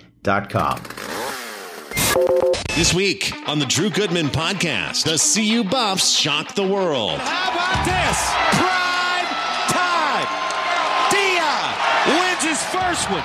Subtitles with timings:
[2.75, 7.19] This week on the Drew Goodman podcast, the CU Buffs shock the world.
[7.19, 8.19] How about this?
[8.55, 9.27] Prime
[9.67, 10.29] time.
[11.11, 13.25] Deion wins his first one.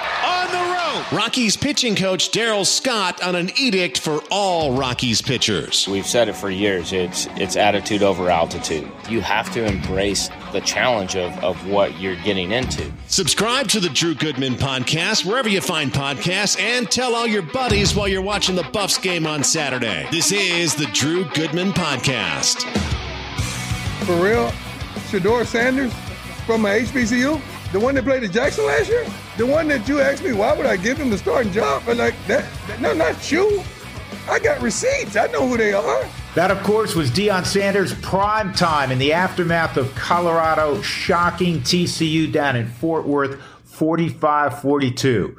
[1.12, 5.88] Rockies pitching coach Darryl Scott on an edict for all Rockies pitchers.
[5.88, 6.92] We've said it for years.
[6.92, 8.90] It's it's attitude over altitude.
[9.10, 12.92] You have to embrace the challenge of, of what you're getting into.
[13.08, 17.96] Subscribe to the Drew Goodman podcast wherever you find podcasts and tell all your buddies
[17.96, 20.08] while you're watching the Buffs game on Saturday.
[20.10, 22.64] This is the Drew Goodman podcast.
[24.06, 24.52] For real?
[25.10, 25.94] Shedeur Sanders
[26.48, 27.40] from my HBCU?
[27.74, 29.04] The one that played at Jackson last year?
[29.36, 31.82] The one that you asked me why would I give him the starting job?
[31.88, 33.64] But like that, that no, not you.
[34.30, 35.16] I got receipts.
[35.16, 36.08] I know who they are.
[36.36, 42.32] That, of course, was Deion Sanders' prime time in the aftermath of Colorado shocking TCU
[42.32, 45.36] down in Fort Worth 45 42.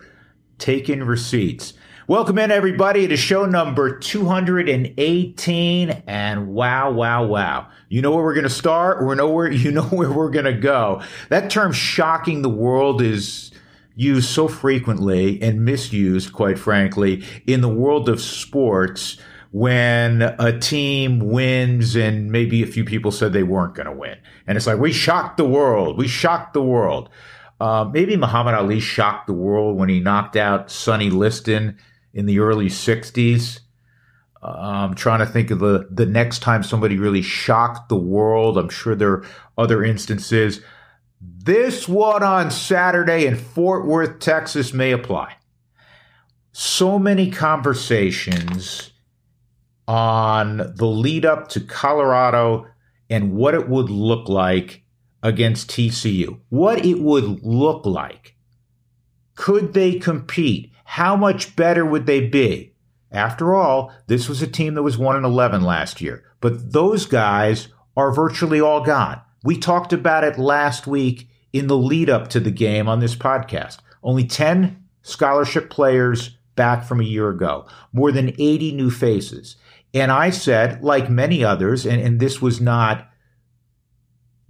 [0.58, 1.74] Taking receipts.
[2.06, 5.90] Welcome in, everybody, to show number 218.
[6.06, 7.68] And wow, wow, wow.
[7.88, 9.02] You know where we're going to start?
[9.02, 11.00] We know where, you know where we're going to go.
[11.30, 13.52] That term shocking the world is
[13.96, 19.16] used so frequently and misused, quite frankly, in the world of sports
[19.52, 24.18] when a team wins and maybe a few people said they weren't going to win.
[24.46, 25.96] And it's like, we shocked the world.
[25.96, 27.08] We shocked the world.
[27.60, 31.78] Uh, maybe Muhammad Ali shocked the world when he knocked out Sonny Liston
[32.14, 33.60] in the early 60s.
[34.42, 38.56] Uh, I'm trying to think of the, the next time somebody really shocked the world.
[38.56, 39.26] I'm sure there are
[39.58, 40.60] other instances.
[41.20, 45.36] This one on Saturday in Fort Worth, Texas may apply.
[46.52, 48.90] So many conversations
[49.88, 52.66] on the lead up to Colorado
[53.10, 54.84] and what it would look like
[55.22, 56.38] against TCU.
[56.50, 58.36] What it would look like.
[59.34, 60.73] Could they compete?
[60.84, 62.74] How much better would they be?
[63.10, 67.06] After all, this was a team that was 1 and 11 last year, but those
[67.06, 69.20] guys are virtually all gone.
[69.44, 73.14] We talked about it last week in the lead up to the game on this
[73.14, 73.78] podcast.
[74.02, 79.56] Only 10 scholarship players back from a year ago, more than 80 new faces.
[79.92, 83.08] And I said, like many others, and, and this was not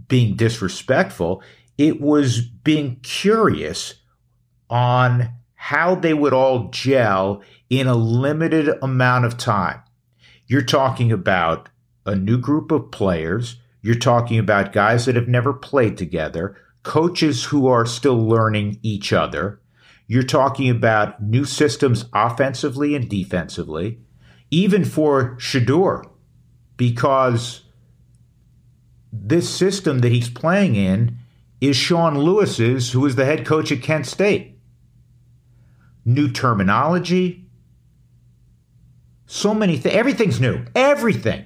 [0.08, 1.42] being disrespectful,
[1.76, 3.94] it was being curious
[4.70, 5.30] on
[5.64, 9.80] how they would all gel in a limited amount of time.
[10.46, 11.70] You're talking about
[12.04, 13.56] a new group of players.
[13.80, 19.10] You're talking about guys that have never played together, coaches who are still learning each
[19.10, 19.58] other.
[20.06, 24.00] You're talking about new systems offensively and defensively,
[24.50, 26.04] even for Shedeur,
[26.76, 27.62] because
[29.10, 31.16] this system that he's playing in
[31.62, 34.53] is Sean Lewis's, who is the head coach at Kent State.
[36.04, 37.44] New terminology,
[39.26, 39.94] so many things.
[39.94, 40.64] Everything's new.
[40.74, 41.44] Everything.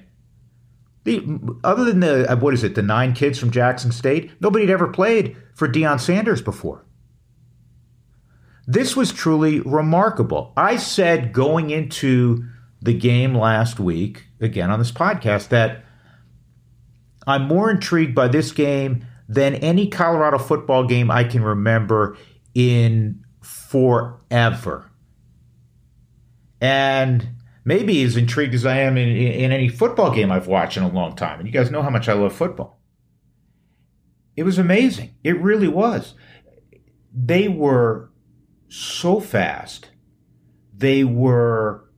[1.05, 2.75] The, other than the uh, what is it?
[2.75, 4.31] The nine kids from Jackson State.
[4.41, 6.85] Nobody had ever played for Deion Sanders before.
[8.67, 10.53] This was truly remarkable.
[10.55, 12.45] I said going into
[12.81, 15.83] the game last week, again on this podcast, that
[17.25, 22.17] I'm more intrigued by this game than any Colorado football game I can remember
[22.53, 23.23] in
[23.69, 24.91] forever.
[26.61, 27.29] And
[27.65, 30.89] maybe as intrigued as I am in, in any football game I've watched in a
[30.89, 31.39] long time.
[31.39, 32.79] And you guys know how much I love football.
[34.35, 35.15] It was amazing.
[35.23, 36.13] It really was.
[37.13, 38.11] They were
[38.69, 39.89] so fast.
[40.75, 41.89] They were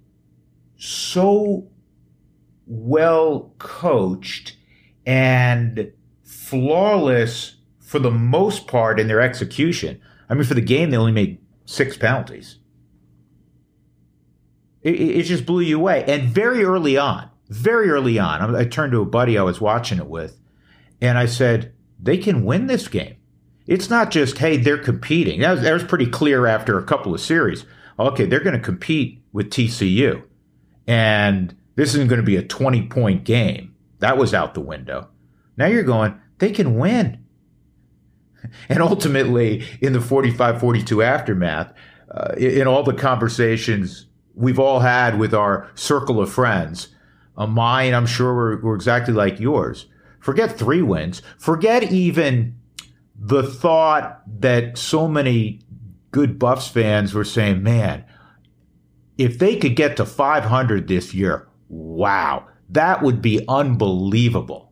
[0.77, 1.69] so
[2.65, 4.57] well coached
[5.05, 5.91] and
[6.23, 10.01] flawless for the most part in their execution.
[10.29, 11.40] I mean, for the game, they only made
[11.71, 12.57] six penalties.
[14.81, 16.03] It, it just blew you away.
[16.05, 19.97] And very early on, very early on, I turned to a buddy I was watching
[19.97, 20.37] it with,
[20.99, 23.15] and I said, they can win this game.
[23.67, 25.41] It's not just, hey, they're competing.
[25.41, 27.65] That was, that was pretty clear after a couple of series.
[27.97, 30.23] Okay, they're going to compete with TCU.
[30.87, 33.75] And this isn't going to be a 20 point game.
[33.99, 35.09] That was out the window.
[35.57, 37.20] Now you're going, they can win.
[38.69, 41.73] And ultimately, in the 45 42 aftermath,
[42.09, 46.89] uh, in all the conversations we've all had with our circle of friends,
[47.37, 49.87] uh, mine, I'm sure, were, were exactly like yours.
[50.19, 51.21] Forget three wins.
[51.37, 52.57] Forget even
[53.15, 55.61] the thought that so many
[56.11, 58.03] good Buffs fans were saying, man,
[59.17, 64.71] if they could get to 500 this year, wow, that would be unbelievable.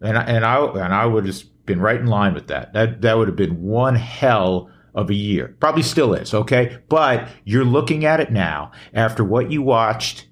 [0.00, 2.72] And I, and I and I would have been right in line with that.
[2.72, 5.54] That that would have been one hell of a year.
[5.60, 6.78] Probably still is, okay?
[6.88, 10.26] But you're looking at it now after what you watched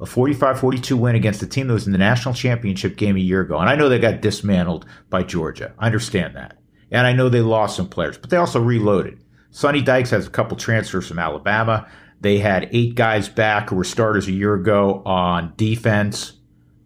[0.00, 3.40] a 45-42 win against the team that was in the national championship game a year
[3.40, 3.58] ago.
[3.58, 5.74] And I know they got dismantled by Georgia.
[5.78, 6.58] I understand that.
[6.90, 9.22] And I know they lost some players, but they also reloaded.
[9.50, 11.88] Sonny Dykes has a couple transfers from Alabama.
[12.20, 16.35] They had eight guys back who were starters a year ago on defense.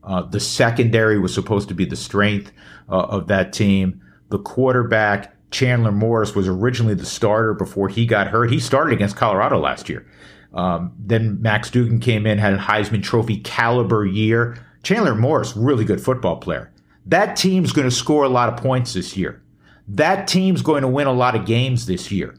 [0.02, 2.52] Uh, the secondary was supposed to be the strength
[2.88, 4.00] uh, of that team.
[4.31, 8.50] The quarterback, Chandler Morris, was originally the starter before he got hurt.
[8.50, 10.06] He started against Colorado last year.
[10.55, 14.58] Um, then Max Duggan came in, had a Heisman Trophy caliber year.
[14.82, 16.73] Chandler Morris, really good football player.
[17.06, 19.43] That team's going to score a lot of points this year.
[19.88, 22.37] That team's going to win a lot of games this year.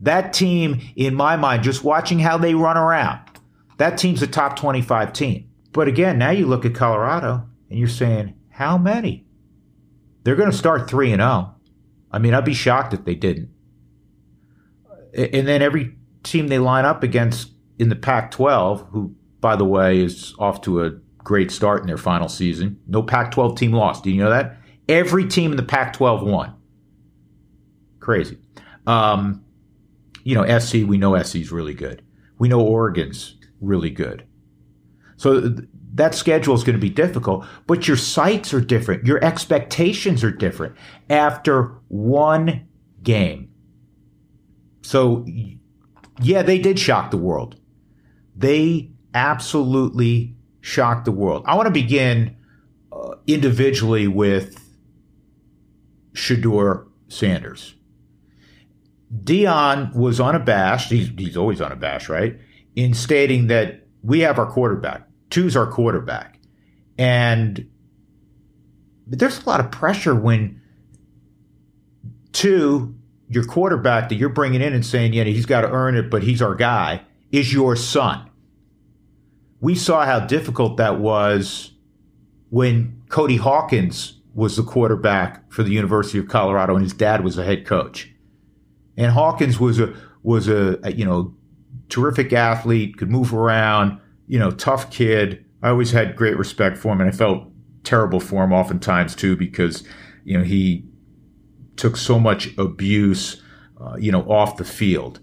[0.00, 3.20] That team, in my mind, just watching how they run around,
[3.78, 5.48] that team's a top 25 team.
[5.74, 9.26] But again, now you look at Colorado and you're saying, how many?
[10.22, 11.52] They're going to start 3 and 0.
[12.12, 13.50] I mean, I'd be shocked if they didn't.
[15.12, 19.64] And then every team they line up against in the Pac 12, who, by the
[19.64, 22.78] way, is off to a great start in their final season.
[22.86, 24.04] No Pac 12 team lost.
[24.04, 24.56] Do you know that?
[24.88, 26.54] Every team in the Pac 12 won.
[27.98, 28.38] Crazy.
[28.86, 29.44] Um,
[30.22, 32.02] you know, SC, we know SC's really good.
[32.38, 34.24] We know Oregon's really good.
[35.16, 39.06] So th- that schedule is going to be difficult, but your sights are different.
[39.06, 40.74] Your expectations are different
[41.08, 42.66] after one
[43.02, 43.50] game.
[44.82, 45.24] So
[46.20, 47.56] yeah, they did shock the world.
[48.36, 51.44] They absolutely shocked the world.
[51.46, 52.36] I want to begin
[52.92, 54.58] uh, individually with
[56.12, 57.74] Shedeur Sanders.
[59.22, 60.90] Deion was unabashed.
[60.90, 62.38] He's, he's always unabashed, right?
[62.74, 65.08] In stating that we have our quarterback.
[65.30, 66.38] Two's our quarterback.
[66.98, 67.68] And
[69.06, 70.60] there's a lot of pressure when
[72.32, 72.94] two
[73.28, 76.22] your quarterback that you're bringing in and saying, yeah, he's got to earn it, but
[76.22, 77.02] he's our guy,
[77.32, 78.30] is your son.
[79.60, 81.72] We saw how difficult that was
[82.50, 87.38] when Cody Hawkins was the quarterback for the University of Colorado and his dad was
[87.38, 88.10] a head coach.
[88.96, 91.34] And Hawkins was a was a, a you know
[91.88, 95.44] terrific athlete, could move around, you know, tough kid.
[95.62, 97.48] I always had great respect for him and I felt
[97.84, 99.84] terrible for him oftentimes too because
[100.24, 100.84] you know he
[101.76, 103.42] took so much abuse,
[103.80, 105.20] uh, you know, off the field.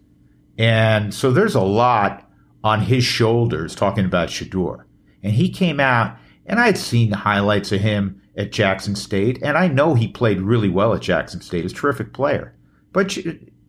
[0.58, 2.30] And so there's a lot
[2.64, 4.86] on his shoulders talking about Shedeur.
[5.24, 9.40] And he came out, and I had seen the highlights of him at Jackson State,
[9.42, 11.64] and I know he played really well at Jackson State.
[11.64, 12.56] He's a terrific player.
[12.94, 13.18] But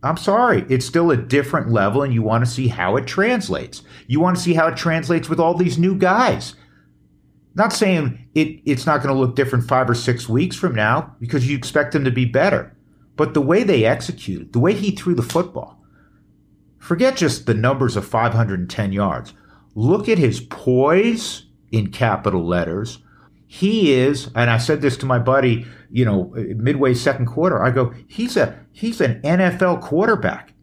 [0.03, 3.83] I'm sorry, it's still a different level, and you want to see how it translates.
[4.09, 6.57] You want to see how it translates with all these new guys.
[7.55, 11.15] Not saying it, it's not going to look different five or six weeks from now
[11.21, 12.75] because you expect them to be better.
[13.17, 15.81] But the way they executed, the way he threw the football,
[16.79, 19.35] forget just the numbers of 510 yards.
[19.75, 22.99] Look at his poise in capital letters.
[23.55, 27.63] He is, and I said this to my buddy, you know, midway second quarter.
[27.63, 30.55] I go, he's a he's an NFL quarterback.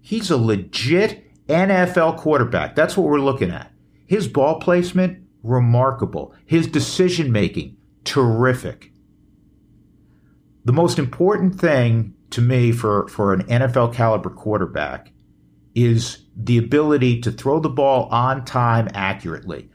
[0.00, 2.76] He's a legit NFL quarterback.
[2.76, 3.72] That's what we're looking at.
[4.06, 6.36] His ball placement, remarkable.
[6.44, 8.92] His decision making, terrific.
[10.64, 15.10] The most important thing to me for, for an NFL caliber quarterback
[15.74, 19.68] is the ability to throw the ball on time accurately.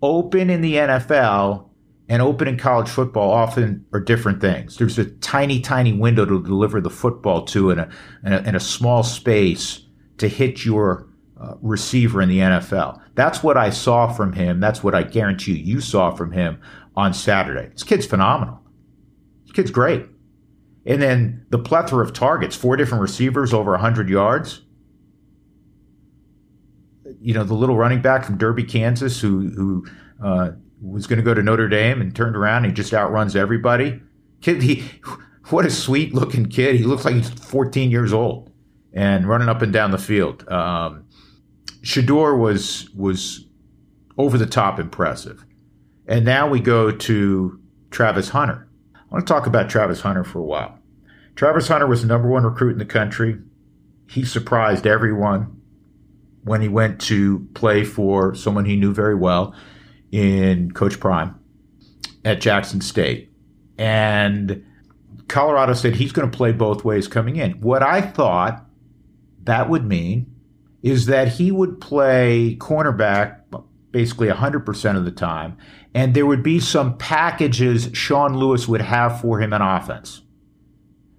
[0.00, 1.68] Open in the NFL
[2.12, 4.76] and open opening college football often are different things.
[4.76, 7.88] There's a tiny, tiny window to deliver the football to in a,
[8.22, 9.80] in a, in a small space
[10.18, 11.08] to hit your
[11.40, 13.00] uh, receiver in the NFL.
[13.14, 14.60] That's what I saw from him.
[14.60, 16.60] That's what I guarantee you, you saw from him
[16.96, 17.70] on Saturday.
[17.72, 18.60] This kid's phenomenal.
[19.44, 20.04] This kid's great.
[20.84, 24.60] And then the plethora of targets, four different receivers over 100 yards.
[27.22, 29.86] You know, the little running back from Derby, Kansas, who, who
[30.22, 30.50] uh,
[30.82, 34.00] was going to go to Notre Dame and turned around and he just outruns everybody.
[34.40, 34.84] Kid, he,
[35.50, 36.76] what a sweet looking kid.
[36.76, 38.50] He looks like he's 14 years old
[38.92, 40.48] and running up and down the field.
[40.50, 41.04] Um,
[41.82, 43.46] Shedeur was was
[44.18, 45.44] over the top impressive.
[46.06, 47.60] And now we go to
[47.90, 48.68] Travis Hunter.
[48.94, 50.78] I want to talk about Travis Hunter for a while.
[51.34, 53.38] Travis Hunter was the number one recruit in the country.
[54.08, 55.60] He surprised everyone
[56.44, 59.54] when he went to play for someone he knew very well
[60.12, 61.38] in Coach Prime
[62.24, 63.32] at Jackson State.
[63.78, 64.64] And
[65.28, 67.52] Colorado said he's going to play both ways coming in.
[67.52, 68.64] What I thought
[69.44, 70.32] that would mean
[70.82, 73.40] is that he would play cornerback
[73.90, 75.56] basically 100% of the time,
[75.94, 80.22] and there would be some packages Sean Lewis would have for him in offense.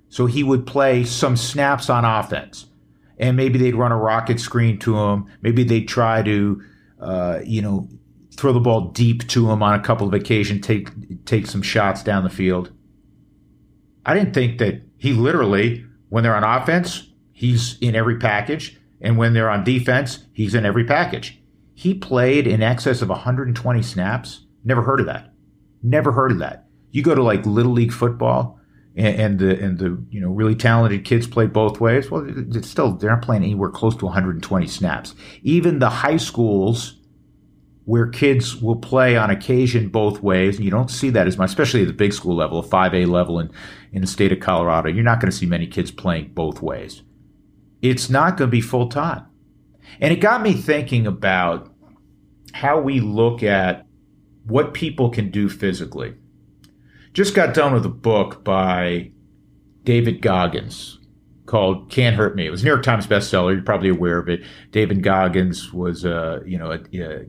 [0.09, 2.67] So he would play some snaps on offense,
[3.17, 5.25] and maybe they'd run a rocket screen to him.
[5.41, 6.61] Maybe they'd try to,
[6.99, 7.87] uh, you know,
[8.35, 12.03] throw the ball deep to him on a couple of occasions, take take some shots
[12.03, 12.71] down the field.
[14.05, 18.79] I didn't think that he literally, when they're on offense, he's in every package.
[19.01, 21.39] And when they're on defense, he's in every package.
[21.73, 24.45] He played in excess of 120 snaps.
[24.63, 25.33] Never heard of that.
[25.81, 26.67] Never heard of that.
[26.91, 28.59] You go to like little league football,
[28.95, 32.09] and, and the and the you know really talented kids play both ways.
[32.09, 35.15] Well, it's still they're not playing anywhere close to 120 snaps.
[35.41, 36.99] Even the high schools
[37.85, 41.81] where kids will play on occasion both ways, you don't see that as much, especially
[41.81, 43.51] at the big school level, a 5A level in,
[43.91, 44.89] in the state of Colorado.
[44.89, 47.03] You're not going to see many kids playing both ways
[47.83, 49.25] it's not going to be full time.
[49.99, 51.71] And it got me thinking about
[52.53, 53.85] how we look at
[54.45, 56.15] what people can do physically.
[57.11, 59.11] Just got done with a book by
[59.83, 60.97] David Goggins
[61.45, 63.53] called "Can't Hurt Me." It was a New York Times bestseller.
[63.53, 64.43] You're probably aware of it.
[64.71, 67.25] David Goggins was a you know a, a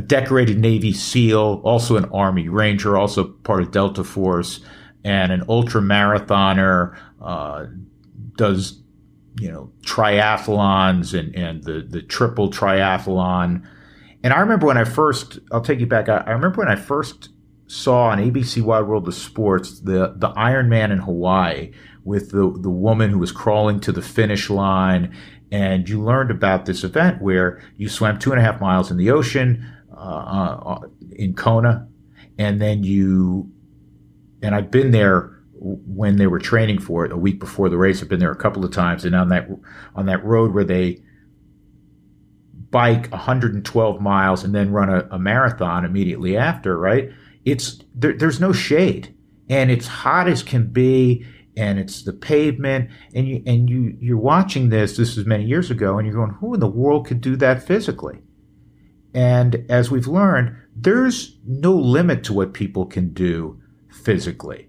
[0.00, 4.60] decorated Navy SEAL, also an Army Ranger, also part of Delta Force,
[5.04, 6.98] and an ultra marathoner.
[7.20, 7.66] Uh,
[8.36, 8.82] does
[9.40, 13.66] you know, triathlons and, and the, the triple triathlon.
[14.22, 16.08] And I remember when I first, I'll take you back.
[16.08, 17.30] I, I remember when I first
[17.66, 21.72] saw on ABC Wide World of Sports the, the Ironman in Hawaii
[22.04, 25.14] with the, the woman who was crawling to the finish line.
[25.52, 28.96] And you learned about this event where you swam two and a half miles in
[28.96, 30.80] the ocean uh, uh,
[31.12, 31.88] in Kona.
[32.38, 33.50] And then you,
[34.42, 38.02] and I've been there when they were training for it a week before the race.
[38.02, 39.48] I've been there a couple of times, and on that
[39.94, 41.02] on that road where they
[42.70, 47.10] bike 112 miles and then run a, a marathon immediately after, right?
[47.44, 49.14] It's there, there's no shade,
[49.48, 51.24] and it's hot as can be,
[51.56, 54.96] and it's the pavement, and you and you you're watching this.
[54.96, 57.66] This was many years ago, and you're going, who in the world could do that
[57.66, 58.18] physically?
[59.16, 63.58] And as we've learned, there's no limit to what people can do
[63.88, 64.68] physically.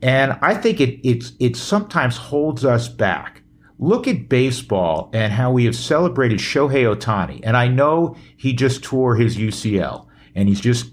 [0.00, 3.42] And I think it, it, it sometimes holds us back.
[3.78, 7.40] Look at baseball and how we have celebrated Shohei Ohtani.
[7.42, 10.90] And I know he just tore his UCL and he's just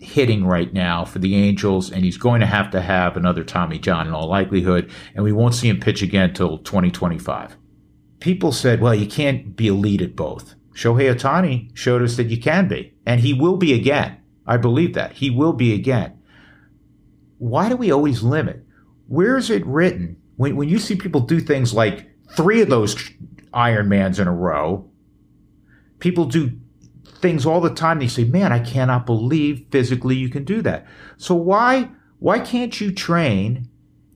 [0.00, 3.78] hitting right now for the Angels, and he's going to have to have another Tommy
[3.78, 7.56] John in all likelihood, and we won't see him pitch again until 2025.
[8.20, 10.55] People said, well, you can't be elite at both.
[10.76, 14.18] Shohei Ohtani showed us that you can be, and he will be again.
[14.46, 15.14] I believe that.
[15.14, 16.16] He will be again
[17.38, 18.64] why do we always limit?
[19.08, 22.94] Where is it written when, when you see people do things like three of those
[23.52, 24.88] Ironmans in a row?
[25.98, 26.58] People do
[27.06, 27.98] things all the time.
[27.98, 30.86] They say, man, I cannot believe physically you can do that.
[31.16, 33.68] So why, why can't you train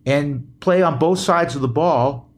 [0.07, 2.31] and play on both sides of the ball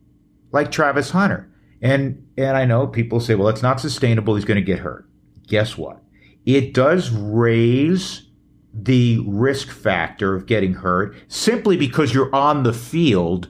[0.51, 1.51] like Travis Hunter?
[1.83, 4.37] And, and I know people say, well, it's not sustainable.
[4.37, 5.09] He's going to get hurt.
[5.49, 6.01] Guess what?
[6.47, 8.29] It does raise
[8.73, 13.49] the risk factor of getting hurt simply because you're on the field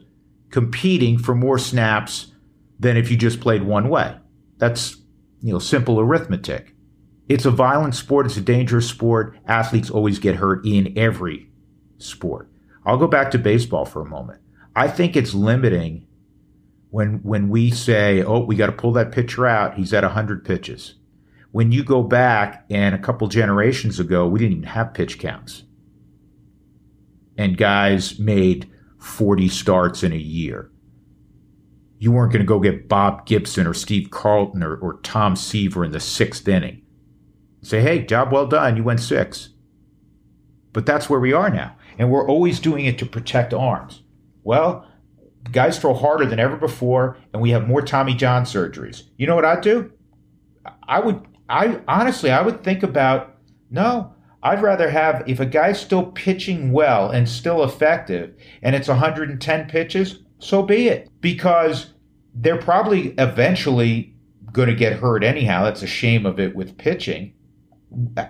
[0.51, 2.33] competing for more snaps
[2.81, 4.17] than if you just played one way.
[4.59, 4.97] That's,
[5.41, 6.75] you know, simple arithmetic.
[7.29, 8.27] It's a violent sport.
[8.27, 9.39] It's a dangerous sport.
[9.47, 11.49] Athletes always get hurt in every
[11.99, 12.51] sport.
[12.85, 14.41] I'll go back to baseball for a moment.
[14.75, 16.07] I think it's limiting
[16.93, 19.75] when when we say, "Oh, we got to pull that pitcher out.
[19.75, 20.95] He's at 100 pitches."
[21.53, 25.65] when you go back and a couple generations ago, we didn't even have pitch counts.
[27.37, 30.71] And guys made 40 starts in a year.
[31.99, 35.85] You weren't going to go get Bob Gibson or Steve Carlton or, or Tom Seaver
[35.85, 36.83] in the sixth inning.
[37.61, 38.77] Say, hey, job well done.
[38.77, 39.51] You went six.
[40.73, 41.77] But that's where we are now.
[41.99, 44.03] And we're always doing it to protect arms.
[44.43, 44.89] Well,
[45.51, 49.05] guys throw harder than ever before, and we have more Tommy John surgeries.
[49.17, 49.93] You know what I'd do?
[50.87, 53.37] I would, I honestly, I would think about
[53.71, 58.89] no, I'd rather have, if a guy's still pitching well and still effective, and it's
[58.89, 61.09] 110 pitches, so be it.
[61.21, 61.93] Because
[62.35, 64.15] they're probably eventually
[64.53, 65.65] going to get hurt anyhow.
[65.65, 67.33] That's a shame of it with pitching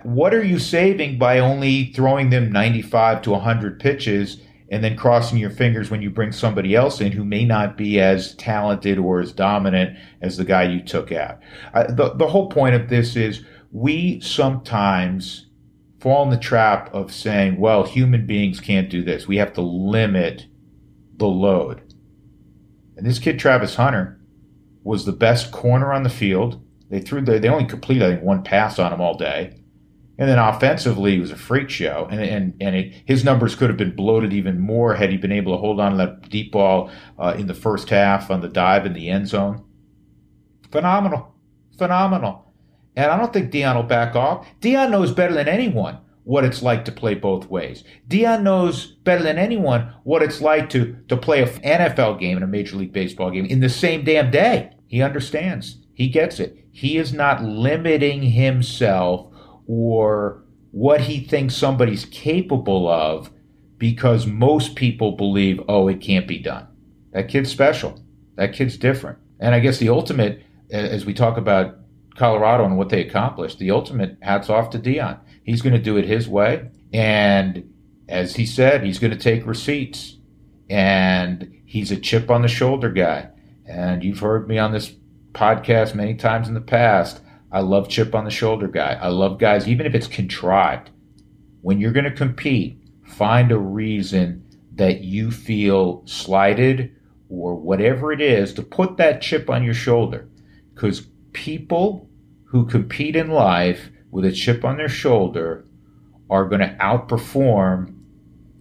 [0.03, 4.41] what are you saving by only throwing them 95 to 100 pitches
[4.73, 7.99] and then crossing your fingers when you bring somebody else in who may not be
[7.99, 11.39] as talented or as dominant as the guy you took out?
[11.73, 15.47] The, the whole point of this is we sometimes
[15.99, 19.27] fall in the trap of saying, well, human beings can't do this.
[19.27, 20.47] We have to limit
[21.17, 21.81] the load.
[22.97, 24.19] And this kid, Travis Hunter,
[24.83, 26.61] was the best corner on the field
[26.93, 29.55] they threw the, they only completed I think one pass on him all day,
[30.17, 32.07] and then offensively he was a freak show.
[32.11, 35.31] And and and it, his numbers could have been bloated even more had he been
[35.31, 38.49] able to hold on to that deep ball uh, in the first half on the
[38.49, 39.63] dive in the end zone.
[40.71, 41.33] Phenomenal,
[41.77, 42.53] phenomenal.
[42.95, 44.47] And I don't think Deion will back off.
[44.61, 47.83] Deion knows better than anyone what it's like to play both ways.
[48.07, 52.43] Deion knows better than anyone what it's like to to play an NFL game and
[52.43, 54.71] a Major League Baseball game in the same damn day.
[54.87, 55.79] He understands.
[55.95, 56.65] He gets it.
[56.71, 59.32] He is not limiting himself
[59.67, 63.29] or what he thinks somebody's capable of
[63.77, 66.67] because most people believe, oh, it can't be done.
[67.11, 68.01] That kid's special.
[68.35, 69.19] That kid's different.
[69.39, 70.41] And I guess the ultimate,
[70.71, 71.77] as we talk about
[72.15, 75.19] Colorado and what they accomplished, the ultimate hats off to Deion.
[75.43, 76.69] He's going to do it his way.
[76.93, 77.71] And
[78.07, 80.17] as he said, he's going to take receipts.
[80.69, 83.29] And he's a chip on the shoulder guy.
[83.65, 84.93] And you've heard me on this
[85.33, 87.21] podcast many times in the past.
[87.53, 88.97] I love chip on the shoulder guy.
[88.99, 90.89] I love guys, even if it's contrived.
[91.61, 94.43] When you're going to compete, find a reason
[94.75, 96.95] that you feel slighted
[97.29, 100.27] or whatever it is to put that chip on your shoulder.
[100.73, 102.09] Because people
[102.45, 105.65] who compete in life with a chip on their shoulder
[106.31, 107.95] are going to outperform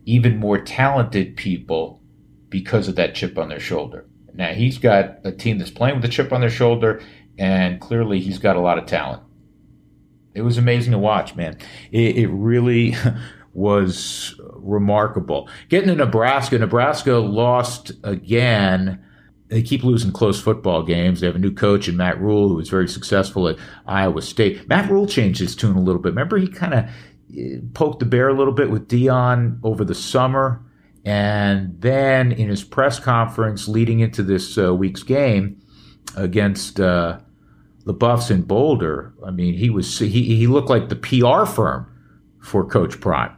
[0.05, 2.03] even more talented people
[2.51, 4.07] because of that chip on their shoulder.
[4.35, 7.03] Now he's got a team that's playing with a chip on their shoulder,
[7.39, 9.23] and clearly he's got a lot of talent.
[10.35, 11.59] It was amazing to watch, man.
[11.91, 12.95] It, it really
[13.53, 15.49] was remarkable.
[15.69, 19.05] Getting to Nebraska, Nebraska lost again.
[19.49, 21.21] They keep losing close football games.
[21.21, 24.67] They have a new coach in Matt Rhule, who was very successful at Iowa State.
[24.69, 26.11] Matt Rhule changed his tune a little bit.
[26.11, 26.85] Remember, he kind of
[27.37, 30.65] eh, poked the bear a little bit with Deion over the summer
[31.05, 35.61] and then in his press conference leading into this uh, week's game
[36.17, 37.19] against uh,
[37.85, 41.87] the Buffs in Boulder, I mean, he was he, he looked like the PR firm
[42.41, 43.37] for Coach Prime.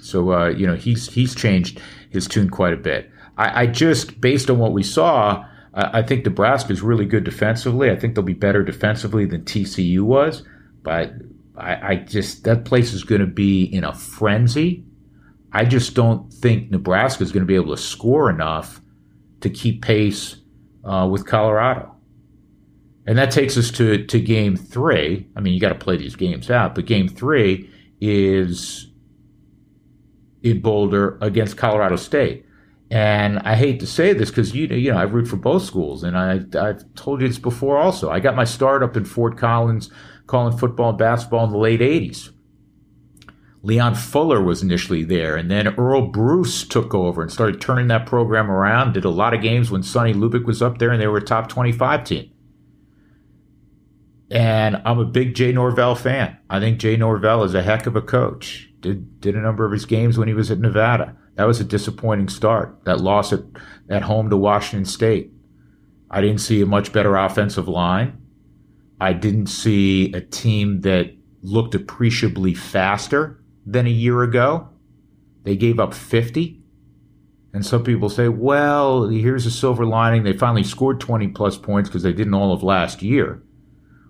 [0.00, 3.10] So uh, you know he's he's changed his tune quite a bit.
[3.38, 7.24] I, I just based on what we saw, I, I think Nebraska is really good
[7.24, 7.90] defensively.
[7.90, 10.42] I think they'll be better defensively than TCU was,
[10.82, 11.12] but
[11.56, 14.84] I, I just that place is going to be in a frenzy
[15.52, 18.80] I just don't think Nebraska is going to be able to score enough
[19.40, 20.36] to keep pace
[20.84, 21.94] uh, with Colorado.
[23.06, 25.26] And that takes us to, to game three.
[25.34, 27.68] I mean, you got to play these games out, but game three
[28.00, 28.92] is
[30.42, 32.44] in Boulder against Colorado State.
[32.90, 35.62] And I hate to say this because you know, you know, I root for both
[35.64, 37.78] schools, and I, I've told you this before.
[37.78, 39.90] Also, I got my start up in Fort Collins,
[40.26, 42.31] calling football and basketball in the late '80s.
[43.64, 48.06] Leon Fuller was initially there, and then Earle Bruce took over and started turning that
[48.06, 48.92] program around.
[48.92, 51.24] Did a lot of games when Sonny Lubick was up there, and they were a
[51.24, 52.30] top 25 team.
[54.32, 56.38] And I'm a big Jay Norvell fan.
[56.50, 58.68] I think Jay Norvell is a heck of a coach.
[58.80, 61.16] Did did a number of his games when he was at Nevada.
[61.36, 62.84] That was a disappointing start.
[62.84, 63.42] That loss at,
[63.88, 65.30] at home to Washington State.
[66.10, 68.18] I didn't see a much better offensive line.
[69.00, 74.68] I didn't see a team that looked appreciably faster than a year ago.
[75.44, 76.60] They gave up 50.
[77.54, 80.22] And some people say, well, here's a silver lining.
[80.22, 83.42] They finally scored 20 plus points because they didn't all of last year.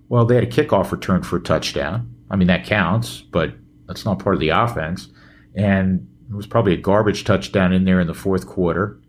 [0.09, 2.15] Well, they had a kickoff return for a touchdown.
[2.31, 3.55] I mean, that counts, but
[3.87, 5.09] that's not part of the offense.
[5.55, 9.01] And it was probably a garbage touchdown in there in the fourth quarter.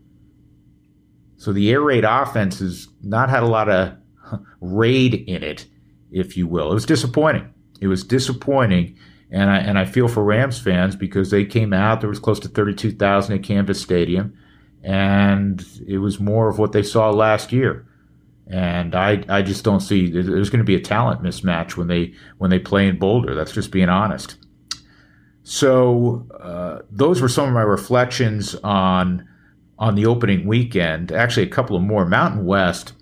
[1.38, 3.97] So the air raid offense has not had a lot of
[4.62, 5.67] raid in it
[6.13, 6.71] if you will.
[6.71, 7.53] It was disappointing.
[7.82, 8.97] It was disappointing.
[9.34, 12.39] And I, and I feel for Rams fans because they came out, there was close
[12.41, 14.38] to 32,000 at Canvas Stadium,
[14.84, 17.88] and it was more of what they saw last year.
[18.46, 22.13] And I, I just don't see there's going to be a talent mismatch when they
[22.38, 23.34] when they play in Boulder.
[23.34, 24.36] That's just being honest.
[25.41, 29.28] So uh, those were some of my reflections on
[29.80, 31.12] on the opening weekend.
[31.12, 32.06] Actually, a couple of more.
[32.06, 32.93] Mountain West,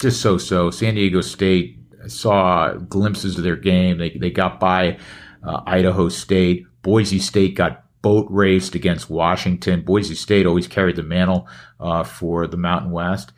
[0.00, 0.70] just so so.
[0.70, 3.96] San Diego State saw glimpses of their game.
[3.98, 4.98] They they got by
[5.42, 6.66] uh, Idaho State.
[6.82, 9.82] Boise State got boat raced against Washington.
[9.82, 11.48] Boise State always carried the mantle
[11.80, 13.32] uh, for the Mountain West,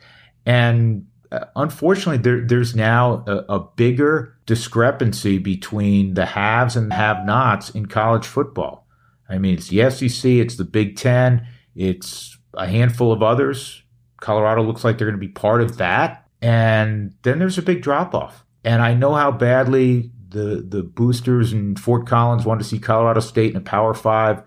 [0.45, 7.69] and uh, unfortunately, there, there's now a, a, bigger discrepancy between the haves and have-nots
[7.69, 8.85] in college football.
[9.29, 13.81] I mean, it's the SEC, it's the Big Ten, it's a handful of others.
[14.19, 17.81] Colorado looks like they're going to be part of that, and then there's a big
[17.81, 18.45] drop-off.
[18.65, 23.19] And I know how badly the the boosters in Fort Collins wanted to see Colorado
[23.19, 24.43] State in a Power Five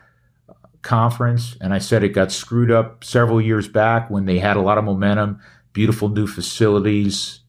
[0.83, 4.63] conference, and I said it got screwed up several years back when they had a
[4.63, 5.41] lot of momentum
[5.75, 7.41] beautiful new facilities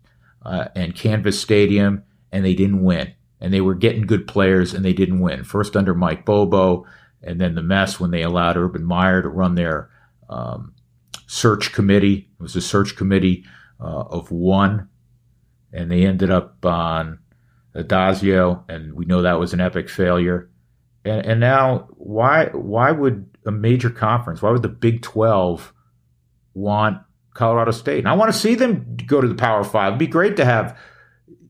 [0.41, 3.13] uh, and Canvas Stadium, and they didn't win.
[3.39, 5.45] And they were getting good players, and they didn't win.
[5.45, 6.86] First under Mike Bobo,
[7.24, 9.89] and then the mess when they allowed Urban Meyer to run their
[10.30, 10.74] um,
[11.28, 12.30] search committee.
[12.39, 13.45] It was a search committee
[13.80, 14.89] uh, of one,
[15.71, 17.19] and they ended up on
[17.75, 20.49] Addazio, and we know that was an epic failure.
[21.03, 25.73] And, and now, why why would a major conference, why would the Big Twelve
[26.53, 26.99] want
[27.35, 27.99] Colorado State.
[27.99, 29.89] And I want to see them go to the Power Five.
[29.89, 30.79] It'd be great to have,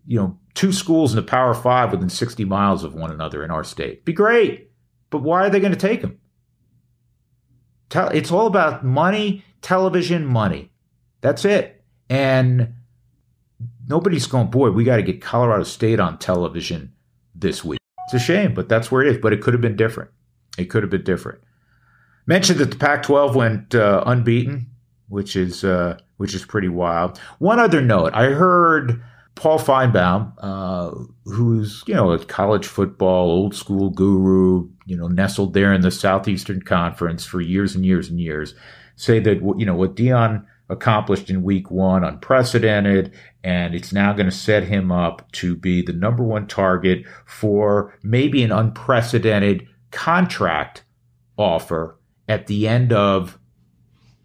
[0.06, 3.52] you know, two schools in the Power Five within 60 miles of one another in
[3.52, 4.04] our state.
[4.04, 4.72] Be great.
[5.10, 6.20] But why are they going to take them?
[7.94, 10.72] It's all about money, television, money.
[11.22, 11.84] That's it.
[12.10, 12.74] And
[13.88, 16.94] nobody's going, boy, we got to get Colorado State on television
[17.34, 17.80] this week.
[18.08, 19.18] It's a shame, but that's where it is.
[19.22, 20.12] But it could have been different.
[20.58, 21.42] It could have been different.
[22.28, 24.68] Mentioned that the Pac 12 went uh, unbeaten
[25.08, 27.18] which is uh, which is pretty wild.
[27.40, 29.04] One other note: I heard
[29.36, 30.92] Paul Finebaum, uh,
[31.26, 35.92] who's you know a college football old school guru, you know nestled there in the
[35.92, 38.56] Southeastern Conference for years and years and years,
[38.96, 44.26] say that you know what Deion accomplished in Week One, unprecedented, and it's now going
[44.26, 50.84] to set him up to be the number one target for maybe an unprecedented contract
[51.38, 53.40] offer at the end of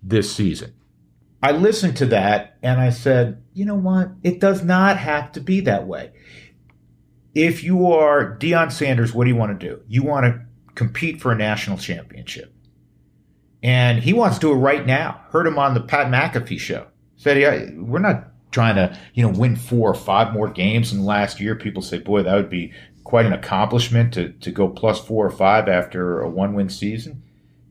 [0.02, 0.74] this season.
[1.42, 4.10] I listened to that and I said, you know what?
[4.22, 6.12] It does not have to be that way.
[7.34, 9.82] If you are Deion Sanders, what do you want to do?
[9.88, 10.42] You want to
[10.74, 12.54] compete for a national championship.
[13.62, 15.20] And he wants to do it right now.
[15.30, 16.86] Heard him on the Pat McAfee show.
[17.16, 20.98] Said, yeah, we're not trying to, you know, win four or five more games in
[20.98, 21.54] the last year.
[21.54, 22.72] People say, boy, that would be
[23.04, 27.22] quite an accomplishment to, to go plus four or five after a one win season.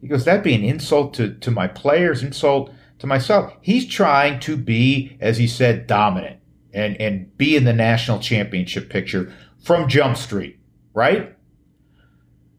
[0.02, 3.54] He goes, that'd be an insult to, to my players, insult to myself.
[3.62, 6.40] He's trying to be, as he said, dominant
[6.74, 10.60] and, and be in the national championship picture from Jump Street,
[10.94, 11.36] right?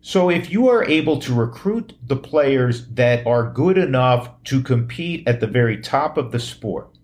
[0.02, 5.28] So if you are able to recruit the players that are good enough to compete
[5.28, 6.96] at the very top of the sport,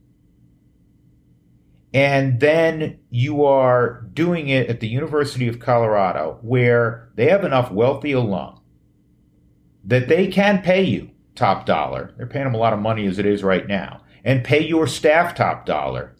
[1.92, 7.70] and then you are doing it at the University of Colorado, where they have enough
[7.70, 8.60] wealthy alum
[9.84, 12.14] that they can pay you top dollar.
[12.16, 14.86] They're paying them a lot of money as it is right now, and pay your
[14.86, 16.16] staff top dollar.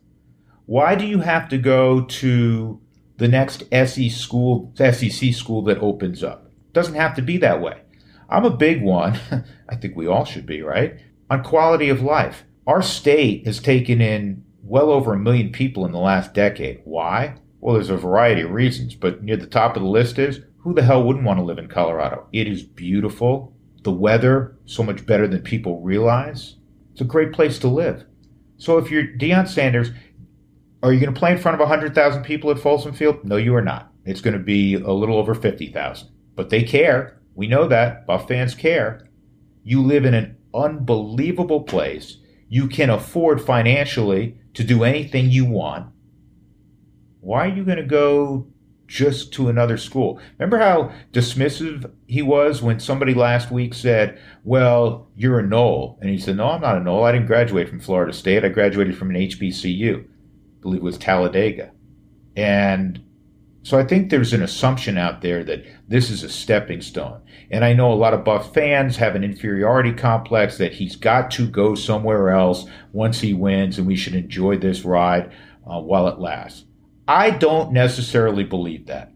[0.67, 2.81] Why do you have to go to
[3.17, 6.45] the next SEC school, SEC school that opens up?
[6.77, 7.81] Doesn't have to be that way.
[8.29, 9.19] I'm a big one.
[9.71, 11.01] I think we all should be, right?
[11.31, 12.45] On quality of life.
[12.67, 16.83] Our state has taken in well over a million people in the last decade.
[16.85, 17.37] Why?
[17.62, 20.75] Well, there's a variety of reasons, but near the top of the list is who
[20.75, 22.27] the hell wouldn't want to live in Colorado?
[22.31, 26.57] It is beautiful the weather so much better than people realize.
[26.93, 28.05] It's a great place to live.
[28.59, 29.93] So if you're Deion Sanders,
[30.83, 33.25] are you going to play in front of 100,000 people at Folsom Field?
[33.25, 33.91] No, you are not.
[34.05, 36.11] It's going to be a little over 50,000.
[36.37, 37.18] But they care.
[37.35, 38.07] We know that.
[38.07, 39.09] Buff fans care.
[39.64, 42.18] You live in an unbelievable place.
[42.49, 45.92] You can afford financially to do anything you want.
[47.20, 48.46] Why are you going to go
[48.87, 50.20] just to another school.
[50.38, 55.99] Remember how dismissive he was when somebody last week said, Well, you're a Nole.
[56.01, 57.05] And he said, No, I'm not a Nole.
[57.05, 58.44] I didn't graduate from Florida State.
[58.44, 60.05] I graduated from an HBCU.
[60.05, 61.72] I believe it was Talladega.
[62.37, 63.03] And
[63.66, 67.20] so I think there's an assumption out there that this is a stepping stone.
[67.50, 71.33] And I know a lot of Buff fans have an inferiority complex that he's got
[71.33, 75.33] to go somewhere else once he wins, and we should enjoy this ride
[75.68, 76.64] uh, while it lasts.
[77.09, 79.12] I don't necessarily believe that.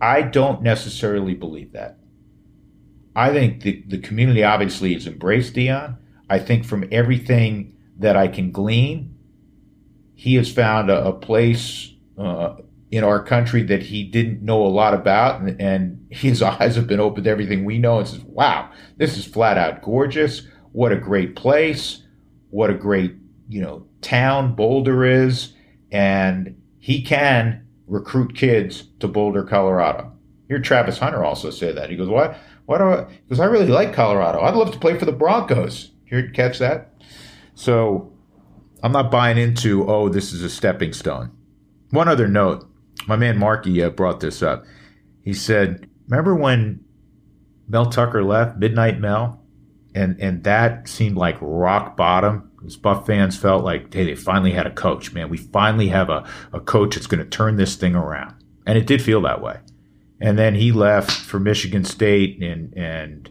[0.00, 2.00] I don't necessarily believe that.
[3.14, 5.98] I think the, the community obviously has embraced Deion.
[6.28, 9.16] I think from everything that I can glean,
[10.12, 12.56] he has found a, a place uh,
[12.94, 16.86] in our country that he didn't know a lot about, and, and his eyes have
[16.86, 20.42] been opened to everything we know and says, wow, this is flat out gorgeous.
[20.72, 22.02] What a great place.
[22.50, 23.16] What a great,
[23.48, 25.54] you know, town Boulder is.
[25.90, 30.12] And he can recruit kids to Boulder, Colorado.
[30.48, 31.90] Here, Travis Hunter also said that.
[31.90, 32.36] He goes, "What?
[32.66, 34.40] Why do I?" Because I really like Colorado.
[34.40, 35.90] I'd love to play for the Broncos.
[36.04, 36.92] Here, catch that.
[37.54, 38.12] So,
[38.82, 39.88] I'm not buying into.
[39.88, 41.30] Oh, this is a stepping stone.
[41.90, 42.68] One other note:
[43.06, 44.64] my man Marky uh, brought this up.
[45.22, 46.84] He said, "Remember when
[47.68, 49.42] Mel Tucker left, Midnight Mel,
[49.94, 54.52] and and that seemed like rock bottom as Buff fans felt like, hey, they finally
[54.52, 55.28] had a coach, man.
[55.28, 58.34] We finally have a, a coach that's going to turn this thing around.
[58.66, 59.58] And it did feel that way.
[60.20, 63.30] And then he left for Michigan State and, and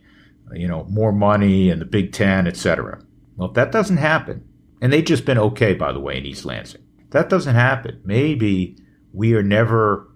[0.53, 3.01] you know, more money and the Big Ten, et cetera.
[3.35, 4.47] Well, if that doesn't happen,
[4.81, 8.01] and they've just been okay, by the way, in East Lansing, if that doesn't happen,
[8.03, 8.77] maybe
[9.13, 10.09] we are never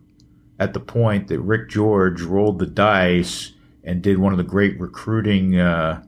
[0.59, 4.79] at the point that Rick George rolled the dice and did one of the great
[4.79, 6.03] recruiting uh,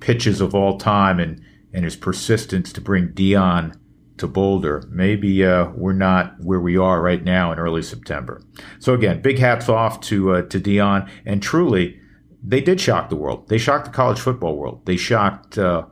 [0.00, 1.42] pitches of all time and
[1.74, 3.74] and his persistence to bring Deion
[4.18, 8.42] to Boulder, maybe uh, we're not where we are right now in early September.
[8.78, 11.98] So again, big hats off to uh, to Deion, and truly,
[12.42, 13.48] they did shock the world.
[13.48, 14.84] They shocked the college football world.
[14.84, 15.86] They shocked uh,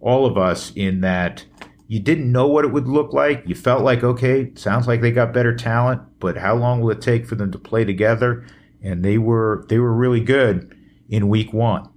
[0.00, 1.44] all of us in that
[1.86, 3.42] you didn't know what it would look like.
[3.46, 7.02] You felt like, okay, sounds like they got better talent, but how long will it
[7.02, 8.46] take for them to play together?
[8.82, 10.76] And they were they were really good
[11.08, 11.88] in week one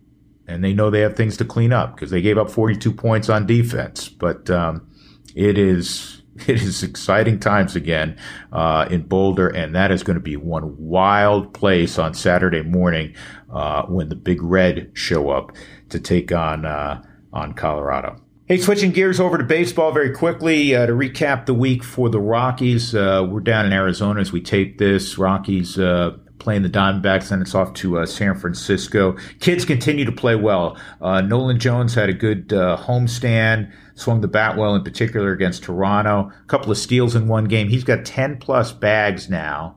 [0.48, 3.30] and they know they have things to clean up because they gave up 42 points
[3.30, 4.08] on defense.
[4.08, 4.90] But um,
[5.36, 8.18] it is it is exciting times again
[8.52, 13.14] uh, in Boulder, and that is going to be one wild place on Saturday morning
[13.52, 15.52] uh, when the Big Red show up
[15.90, 18.22] to take on uh, on Colorado.
[18.48, 22.22] Hey, switching gears over to baseball very quickly uh, to recap the week for the
[22.22, 22.96] Rockies.
[22.96, 25.18] Uh, we're down in Arizona as we tape this.
[25.18, 29.18] Rockies uh, playing the Diamondbacks, then it's off to uh, San Francisco.
[29.42, 30.78] Kids continue to play well.
[31.02, 35.64] Uh, Nolan Jones had a good uh, homestand, swung the bat well in particular against
[35.64, 36.32] Toronto.
[36.32, 37.68] A couple of steals in one game.
[37.68, 39.76] He's got 10 plus bags now,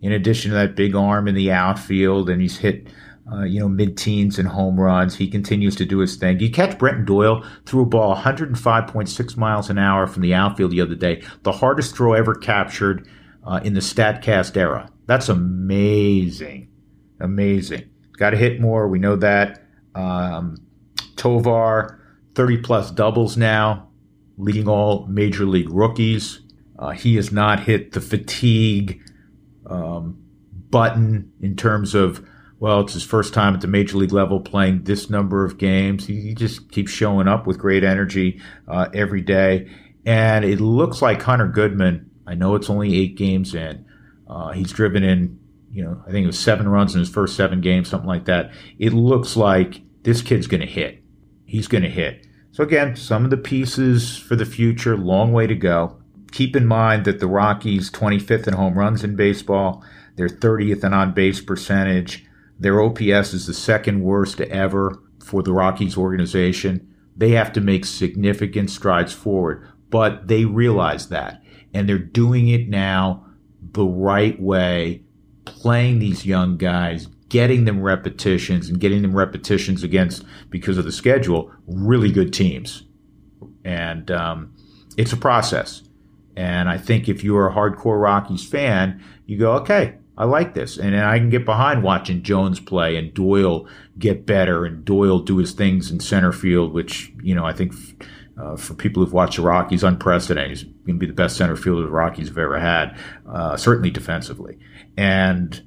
[0.00, 2.86] in addition to that big arm in the outfield, and he's hit.
[3.30, 5.14] Uh, you know, mid-teens and home runs.
[5.14, 6.40] He continues to do his thing.
[6.40, 10.80] You catch Brenton Doyle threw a ball 105.6 miles an hour from the outfield the
[10.80, 11.22] other day?
[11.44, 13.08] The hardest throw ever captured
[13.46, 14.90] uh, in the Statcast era.
[15.06, 16.68] That's amazing.
[17.20, 17.90] Amazing.
[18.16, 18.88] Got to hit more.
[18.88, 19.62] We know that.
[19.94, 20.56] Um,
[21.16, 22.00] Tovar,
[22.34, 23.88] 30 plus doubles now,
[24.36, 26.40] leading all major league rookies.
[26.78, 29.00] Uh, he has not hit the fatigue
[29.66, 30.18] um,
[30.70, 32.26] button in terms of,
[32.62, 36.06] well, it's his first time at the major league level playing this number of games.
[36.06, 39.68] He, just keeps showing up with great energy uh, every day.
[40.06, 43.84] And it looks like Hunter Goodman, I know it's only eight games in,
[44.28, 45.40] uh, he's driven in,
[45.72, 48.26] you know, I think it was seven runs in his first seven games, something like
[48.26, 48.52] that.
[48.78, 51.02] It looks like this kid's going to hit.
[51.44, 52.28] He's going to hit.
[52.52, 56.00] So again, some of the pieces for the future, long way to go.
[56.30, 59.84] Keep in mind that the Rockies 25th in home runs in baseball.
[60.14, 62.24] They're 30th in on base percentage.
[62.62, 66.94] Their OPS is the second worst ever for the Rockies organization.
[67.16, 71.42] They have to make significant strides forward, but they realize that
[71.74, 73.26] and they're doing it now
[73.72, 75.02] the right way,
[75.44, 80.92] playing these young guys, getting them repetitions and getting them repetitions against, because of the
[80.92, 82.84] schedule, really good teams.
[83.64, 84.54] And um,
[84.96, 85.82] it's a process.
[86.36, 90.76] And I think if you're a hardcore Rockies fan, you go, okay, I like this.
[90.76, 93.66] And I can get behind watching Jones play and Doyle
[93.98, 97.74] get better and Doyle do his things in center field, which, you know, I think
[98.38, 100.50] uh, for people who've watched the Rockies, unprecedented.
[100.50, 102.98] He's going to be the best center fielder the Rockies have ever had,
[103.28, 104.58] uh, certainly defensively.
[104.96, 105.62] And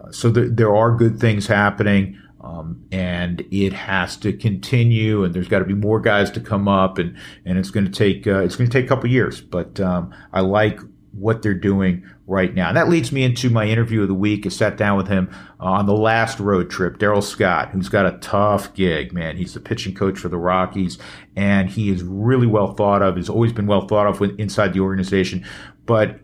[0.00, 2.20] uh, so th- there are good things happening.
[2.40, 6.68] Um, and it has to continue, and there's got to be more guys to come
[6.68, 9.40] up, and, and it's going to take uh, it's going to take a couple years.
[9.40, 10.78] But um, I like
[11.16, 12.68] what they're doing right now.
[12.68, 14.46] And that leads me into my interview of the week.
[14.46, 15.28] I sat down with him
[15.60, 19.36] uh, on the last road trip, Darryl Scott, who's got a tough gig, man.
[19.36, 20.98] He's the pitching coach for the Rockies,
[21.34, 24.80] and he is really well thought of, has always been well thought of inside the
[24.80, 25.44] organization.
[25.86, 26.20] But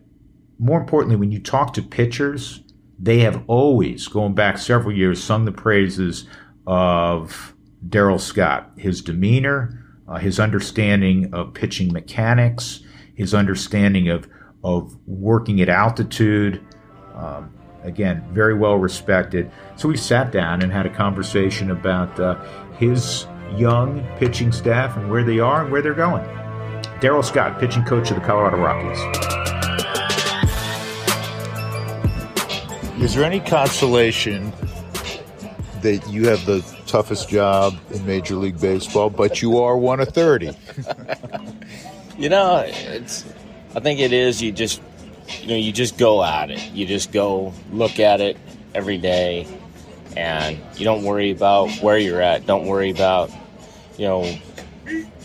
[0.59, 2.61] more importantly, when you talk to pitchers,
[2.99, 6.27] they have always, going back several years, sung the praises
[6.67, 7.55] of
[7.89, 12.81] Darryl Scott, his demeanor, uh, his understanding of pitching mechanics,
[13.15, 14.29] his understanding of
[14.65, 16.65] of working at altitude.
[17.15, 19.51] Um, again, very well respected.
[19.77, 22.43] So we sat down and had a conversation about uh,
[22.79, 26.25] his young pitching staff and where they are and where they're going.
[27.01, 28.99] Darryl Scott, pitching coach of the Colorado Rockies.
[33.03, 34.53] Is there any consolation
[35.81, 40.11] that you have the toughest job in Major League Baseball, but you are one of
[40.11, 40.57] 30?
[42.17, 43.25] you know, it's.
[43.75, 44.43] I think it is.
[44.43, 44.83] You just,
[45.41, 46.73] you know, you just go at it.
[46.73, 48.37] You just go look at it
[48.75, 49.47] every day,
[50.17, 52.47] and you don't worry about where you're at.
[52.47, 53.31] Don't worry about,
[53.97, 54.25] you know,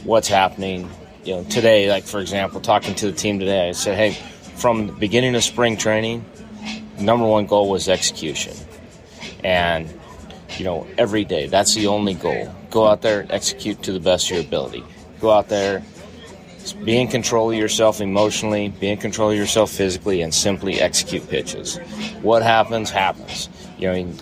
[0.03, 0.89] what's happening.
[1.25, 4.13] You know, today, like for example, talking to the team today, I said, hey,
[4.55, 6.23] from the beginning of spring training,
[6.99, 8.53] number one goal was execution,
[9.43, 9.93] and
[10.57, 11.47] you know, every day.
[11.47, 12.53] That's the only goal.
[12.71, 14.83] Go out there, and execute to the best of your ability.
[15.19, 15.83] Go out there,
[16.73, 21.27] be in control of yourself emotionally, be in control of yourself physically, and simply execute
[21.29, 21.77] pitches.
[22.21, 23.49] What happens, happens.
[23.77, 24.13] You know,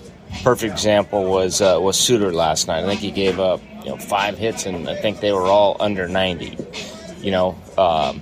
[0.44, 2.84] perfect example was uh, was Suter last night.
[2.84, 5.78] I think he gave up you know five hits, and I think they were all
[5.80, 6.58] under 90.
[7.22, 8.22] You know, um,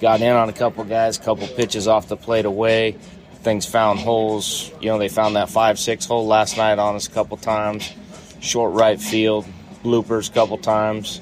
[0.00, 2.96] got in on a couple guys, couple pitches off the plate away.
[3.42, 4.70] Things found holes.
[4.80, 7.92] You know, they found that five six hole last night on us a couple times.
[8.40, 9.46] Short right field,
[9.82, 11.20] bloopers a couple times.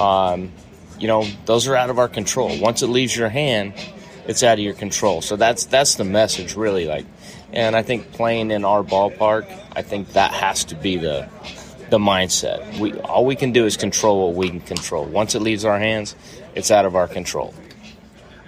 [0.00, 0.52] Um,
[0.98, 2.58] you know, those are out of our control.
[2.58, 3.74] Once it leaves your hand,
[4.26, 5.22] it's out of your control.
[5.22, 6.86] So that's that's the message, really.
[6.86, 7.06] Like,
[7.52, 11.28] and I think playing in our ballpark, I think that has to be the
[11.90, 12.78] the mindset.
[12.78, 15.04] We all we can do is control what we can control.
[15.04, 16.14] Once it leaves our hands,
[16.54, 17.54] it's out of our control.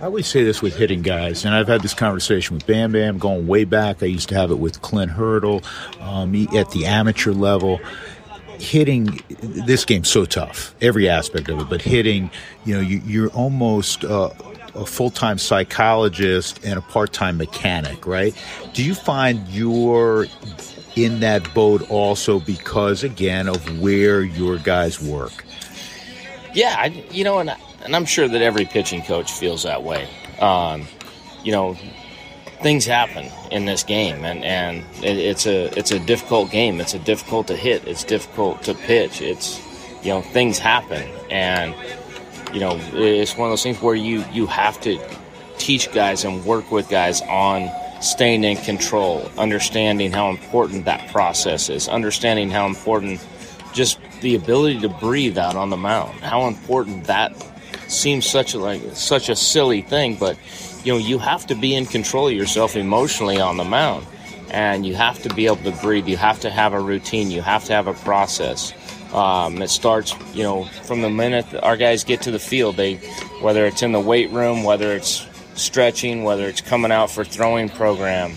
[0.01, 3.19] I always say this with hitting guys, and I've had this conversation with Bam Bam
[3.19, 4.03] going way back.
[4.03, 5.63] I used to have it with Clint Hurdle
[6.01, 7.81] um, at the amateur level
[8.61, 11.69] hitting this game's so tough, every aspect of it.
[11.69, 12.31] But hitting,
[12.65, 14.31] you know, you, are almost uh,
[14.75, 18.35] a full time psychologist and a part time mechanic, right?
[18.75, 20.27] Do you find you're
[20.97, 25.45] in that boat also because, again, of where your guys work?
[26.53, 27.51] Yeah, I, you know, and,
[27.85, 30.09] and I'm sure that every pitching coach feels that way.
[30.41, 30.87] Um,
[31.45, 31.77] you know,
[32.63, 36.81] things happen in this game, and and it, it's a it's a difficult game.
[36.81, 37.87] It's a difficult to hit.
[37.87, 39.21] It's difficult to pitch.
[39.21, 39.61] It's
[40.03, 41.75] you know things happen, and
[42.53, 44.99] you know it's one of those things where you you have to
[45.59, 47.71] teach guys and work with guys on
[48.01, 53.25] staying in control, understanding how important that process is, understanding how important
[53.73, 57.33] just the ability to breathe out on the mound, how important that
[57.89, 60.37] seems such a like such a silly thing, but
[60.85, 64.07] you know, you have to be in control of yourself emotionally on the mound.
[64.51, 66.09] And you have to be able to breathe.
[66.09, 67.31] You have to have a routine.
[67.31, 68.73] You have to have a process.
[69.15, 72.77] Um, it starts, you know, from the minute our guys get to the field.
[72.77, 72.97] They,
[73.41, 77.69] whether it's in the weight room, whether it's stretching, whether it's coming out for throwing
[77.69, 78.33] program,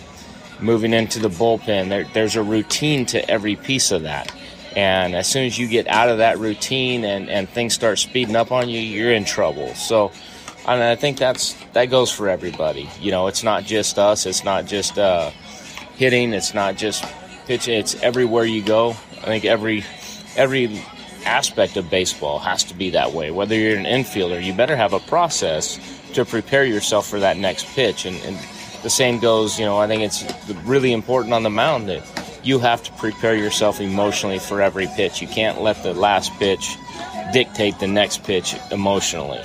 [0.60, 1.90] moving into the bullpen.
[1.90, 4.34] There, there's a routine to every piece of that.
[4.76, 8.36] And as soon as you get out of that routine and, and things start speeding
[8.36, 9.74] up on you, you're in trouble.
[9.76, 10.12] So
[10.68, 12.90] and I think that's that goes for everybody.
[13.00, 14.26] You know, it's not just us.
[14.26, 15.32] It's not just uh,
[15.96, 16.34] hitting.
[16.34, 17.04] It's not just
[17.46, 17.76] pitching.
[17.76, 18.92] It's everywhere you go.
[18.92, 19.84] I think every
[20.36, 20.82] every
[21.26, 23.32] aspect of baseball has to be that way.
[23.32, 25.80] Whether you're an infielder, you better have a process
[26.14, 28.06] to prepare yourself for that next pitch.
[28.06, 28.38] And, and
[28.84, 29.60] the same goes.
[29.60, 30.24] You know, I think it's
[30.66, 32.04] really important on the mound that
[32.44, 35.22] you have to prepare yourself emotionally for every pitch.
[35.22, 36.76] You can't let the last pitch
[37.32, 39.42] dictate the next pitch emotionally.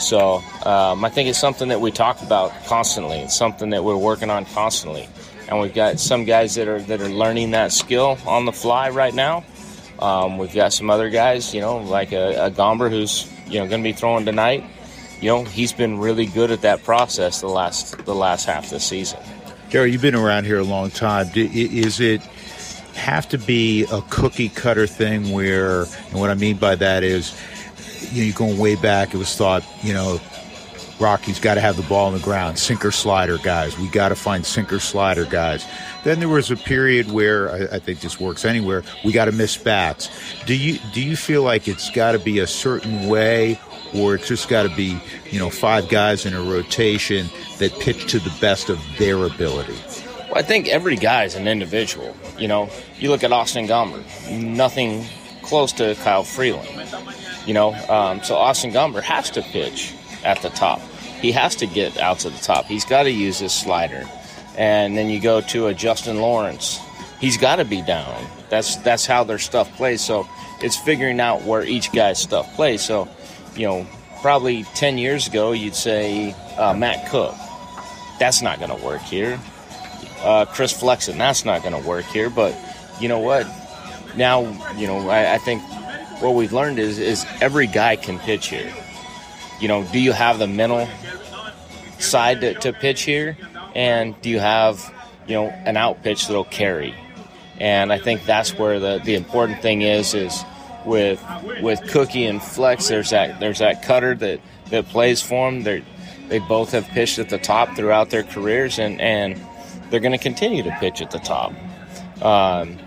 [0.00, 3.18] So um, I think it's something that we talk about constantly.
[3.18, 5.08] It's something that we're working on constantly,
[5.48, 8.90] and we've got some guys that are that are learning that skill on the fly
[8.90, 9.44] right now.
[9.98, 13.68] Um, we've got some other guys, you know, like a, a Gomber who's you know
[13.68, 14.64] going to be throwing tonight.
[15.20, 18.70] You know, he's been really good at that process the last the last half of
[18.70, 19.20] the season.
[19.68, 21.30] Darryl, you've been around here a long time.
[21.34, 22.22] Is it
[22.94, 27.38] have to be a cookie cutter thing where, and what I mean by that is
[28.00, 29.14] you know, you're going way back.
[29.14, 30.20] It was thought, you know,
[31.00, 33.78] Rockies got to have the ball on the ground, sinker slider guys.
[33.78, 35.66] We got to find sinker slider guys.
[36.04, 38.82] Then there was a period where I, I think this works anywhere.
[39.02, 40.10] We got to miss bats.
[40.44, 43.58] Do you do you feel like it's got to be a certain way,
[43.94, 48.10] or it's just got to be you know five guys in a rotation that pitch
[48.12, 49.76] to the best of their ability?
[50.28, 52.14] Well, I think every guy is an individual.
[52.38, 55.06] You know, you look at Austin Gomber, nothing
[55.42, 56.68] close to Kyle Freeland.
[57.46, 60.80] You know, um, so Austin Gomber has to pitch at the top.
[61.20, 62.66] He has to get out to the top.
[62.66, 64.04] He's got to use his slider.
[64.56, 66.78] And then you go to a Justin Lawrence.
[67.20, 68.26] He's got to be down.
[68.48, 70.00] That's that's how their stuff plays.
[70.00, 70.26] So
[70.62, 72.82] it's figuring out where each guy's stuff plays.
[72.82, 73.08] So,
[73.54, 73.86] you know,
[74.20, 77.34] probably 10 years ago, you'd say uh, Matt Koch.
[78.18, 79.40] That's not going to work here.
[80.22, 82.28] Uh, Chris Flexen, that's not going to work here.
[82.28, 82.54] But
[83.00, 83.46] you know what?
[84.16, 84.40] Now,
[84.76, 85.62] you know, I, I think
[86.20, 88.72] what we've learned is is every guy can pitch here.
[89.60, 90.88] You know, do you have the mental
[91.98, 93.36] side to, to pitch here,
[93.74, 94.94] and do you have
[95.26, 96.94] you know an out pitch that'll carry?
[97.58, 100.44] And I think that's where the the important thing is is
[100.84, 101.22] with
[101.62, 102.88] with Cookie and Flex.
[102.88, 104.40] There's that there's that cutter that
[104.70, 105.62] that plays for them.
[105.62, 105.82] They
[106.28, 109.40] they both have pitched at the top throughout their careers, and and
[109.90, 111.52] they're going to continue to pitch at the top.
[112.22, 112.78] Um,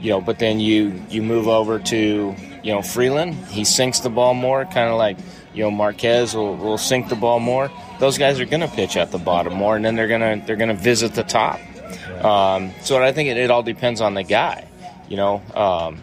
[0.00, 2.34] you know, but then you you move over to
[2.66, 3.34] you know Freeland.
[3.46, 5.16] He sinks the ball more, kind of like
[5.54, 7.70] you know Marquez will, will sink the ball more.
[8.00, 10.56] Those guys are going to pitch at the bottom more, and then they're gonna they're
[10.56, 11.60] gonna visit the top.
[12.24, 14.66] Um, so I think it, it, all depends on the guy.
[15.08, 16.00] You know, um,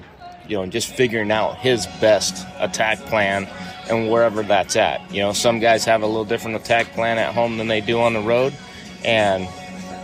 [0.48, 3.46] you know, just figuring out his best attack plan
[3.90, 5.14] and wherever that's at.
[5.14, 8.00] You know, some guys have a little different attack plan at home than they do
[8.00, 8.54] on the road,
[9.04, 9.50] and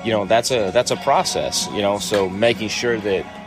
[0.03, 1.70] you know that's a that's a process.
[1.72, 3.38] You know, so making sure that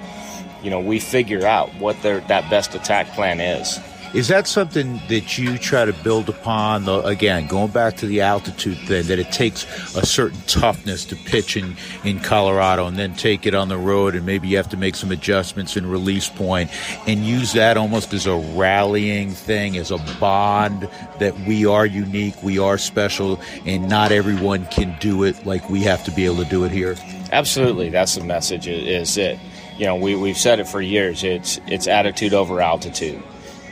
[0.62, 3.78] you know we figure out what their that best attack plan is.
[4.14, 6.84] Is that something that you try to build upon?
[6.84, 9.64] The, again, going back to the altitude thing, that it takes
[9.96, 14.14] a certain toughness to pitch in, in Colorado and then take it on the road,
[14.14, 16.70] and maybe you have to make some adjustments in release point
[17.06, 22.34] and use that almost as a rallying thing, as a bond that we are unique,
[22.42, 26.36] we are special, and not everyone can do it like we have to be able
[26.36, 26.96] to do it here.
[27.32, 28.68] Absolutely, that's the message.
[28.68, 29.38] Is it?
[29.82, 31.24] You know, we we've said it for years.
[31.24, 33.20] It's it's attitude over altitude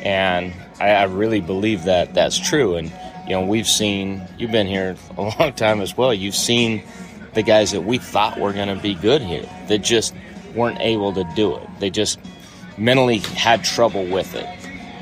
[0.03, 2.75] and I, I really believe that that's true.
[2.75, 2.93] And
[3.29, 6.13] you know, we've seen you've been here a long time as well.
[6.13, 6.83] You've seen
[7.35, 10.13] the guys that we thought were going to be good here that just
[10.57, 11.69] weren't able to do it.
[11.79, 12.19] They just
[12.77, 14.49] mentally had trouble with it.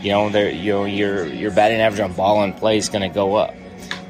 [0.02, 3.08] You know, you know your your batting average on ball and play is going to
[3.08, 3.54] go up.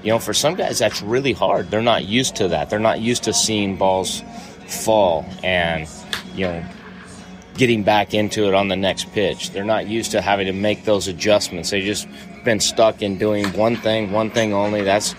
[0.03, 1.71] You know, for some guys that's really hard.
[1.71, 2.71] They're not used to that.
[2.71, 4.25] They're not used to seeing balls
[4.67, 5.89] fall and
[6.35, 6.65] you know
[7.59, 9.51] getting back into it on the next pitch.
[9.51, 11.71] They're not used to having to make those adjustments.
[11.71, 12.09] They just
[12.45, 14.83] been stuck in doing one thing, one thing only.
[14.83, 15.15] That's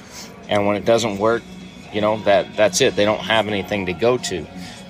[0.47, 1.43] and when it doesn't work,
[1.93, 2.95] you know that that's it.
[2.95, 4.47] They don't have anything to go to,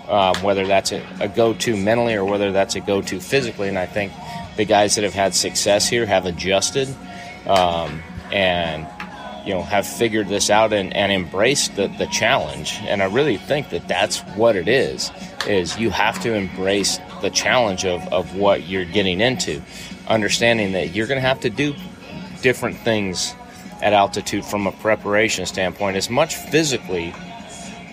[0.08, 3.68] um, whether that's a, a go-to mentally or whether that's a go-to physically.
[3.68, 4.14] And I think
[4.56, 6.88] the guys that have had success here have adjusted
[7.48, 8.88] um, and
[9.46, 12.78] you know have figured this out and, and embraced the, the challenge.
[12.84, 15.12] And I really think that that's what it is.
[15.48, 19.62] Is you have to embrace the challenge of, of what you're getting into,
[20.08, 21.76] understanding that you're going to have to do
[22.42, 23.34] different things
[23.82, 27.14] at altitude from a preparation standpoint, as much physically,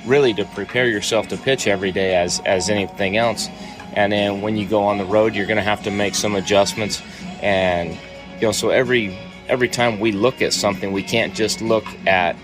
[0.04, 3.48] really, to prepare yourself to pitch every day as, as anything else.
[3.92, 6.34] And then when you go on the road, you're going to have to make some
[6.34, 7.02] adjustments.
[7.40, 7.96] And,
[8.40, 9.16] you know, so every
[9.48, 12.36] every time we look at something, we can't just look at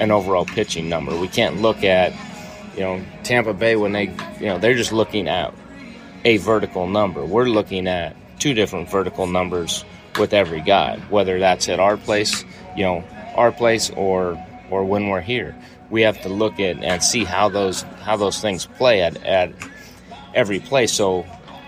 [0.00, 1.14] an overall pitching number.
[1.18, 2.12] We can't look at,
[2.74, 4.04] you know, Tampa Bay when they,
[4.40, 5.52] you know, they're just looking at
[6.26, 7.24] a vertical number.
[7.24, 9.84] We're looking at two different vertical numbers
[10.18, 12.44] with every guy, whether that's at our place,
[12.76, 13.04] you know,
[13.36, 14.36] our place or
[14.68, 15.54] or when we're here.
[15.88, 19.52] We have to look at and see how those how those things play at, at
[20.34, 20.92] every place.
[20.92, 21.24] So,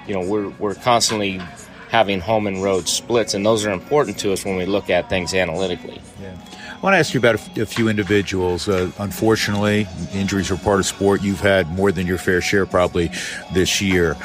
[0.08, 1.40] you know, we're we're constantly
[1.88, 5.08] having home and road splits, and those are important to us when we look at
[5.08, 6.02] things analytically.
[6.20, 6.36] Yeah.
[6.78, 8.68] I want to ask you about a, few individuals.
[8.68, 11.22] Uh, unfortunately, injuries are part of sport.
[11.22, 13.10] You've had more than your fair share probably
[13.52, 14.16] this year.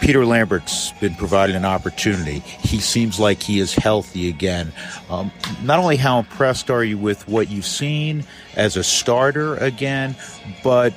[0.00, 2.40] Peter Lambert's been provided an opportunity.
[2.40, 4.72] He seems like he is healthy again.
[5.10, 5.32] Um,
[5.62, 8.24] not only how impressed are you with what you've seen
[8.56, 10.16] as a starter again,
[10.62, 10.92] but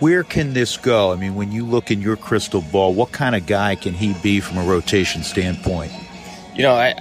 [0.00, 1.12] where can this go?
[1.12, 4.14] I mean, when you look in your crystal ball, what kind of guy can he
[4.22, 5.92] be from a rotation standpoint?
[6.54, 6.94] You know, I,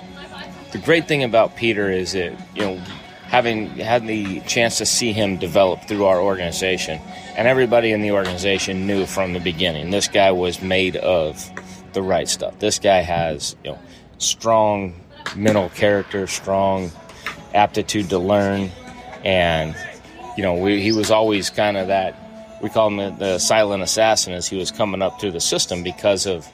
[0.71, 2.81] the great thing about Peter is that, you know,
[3.33, 7.01] having had the chance to see him develop through our organization,
[7.35, 11.49] and everybody in the organization knew from the beginning this guy was made of
[11.93, 12.59] the right stuff.
[12.59, 13.79] This guy has you know
[14.19, 15.01] strong
[15.35, 16.91] mental character, strong
[17.55, 18.69] aptitude to learn,
[19.25, 19.75] and
[20.37, 22.15] you know we, he was always kind of that.
[22.61, 25.81] We call him the, the silent assassin as he was coming up through the system
[25.81, 26.47] because of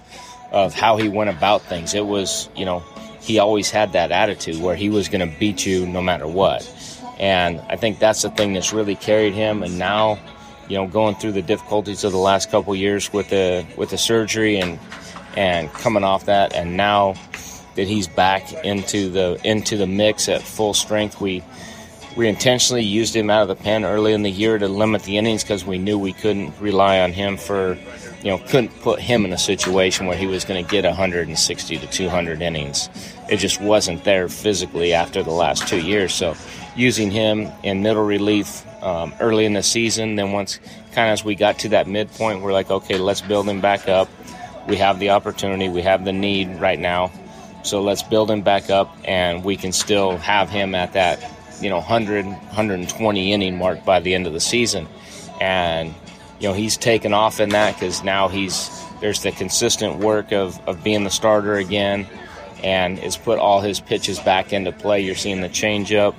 [0.53, 1.93] of how he went about things.
[1.93, 2.81] It was you know
[3.21, 6.69] he always had that attitude where he was going to beat you no matter what.
[7.19, 9.61] And I think that's the thing that's really carried him.
[9.61, 10.17] And now,
[10.67, 13.97] you know, going through the difficulties of the last couple years with the with the
[13.97, 14.79] surgery and
[15.35, 17.15] and coming off that, and now
[17.75, 21.43] that he's back into the into the mix at full strength, we
[22.15, 25.17] we intentionally used him out of the pen early in the year to limit the
[25.17, 27.77] innings because we knew we couldn't rely on him for
[28.23, 31.77] you know, couldn't put him in a situation where he was going to get 160
[31.77, 32.89] to 200 innings.
[33.29, 36.13] It just wasn't there physically after the last two years.
[36.13, 36.35] So,
[36.75, 40.59] using him in middle relief um, early in the season, then once
[40.91, 43.87] kind of as we got to that midpoint, we're like, okay, let's build him back
[43.87, 44.09] up.
[44.67, 47.11] We have the opportunity, we have the need right now.
[47.63, 51.19] So let's build him back up, and we can still have him at that,
[51.61, 54.87] you know, 100, 120 inning mark by the end of the season.
[55.41, 55.93] And
[56.39, 58.69] you know he's taken off in that because now he's
[58.99, 62.07] there's the consistent work of, of being the starter again
[62.63, 65.01] and has put all his pitches back into play.
[65.01, 66.15] You're seeing the changeup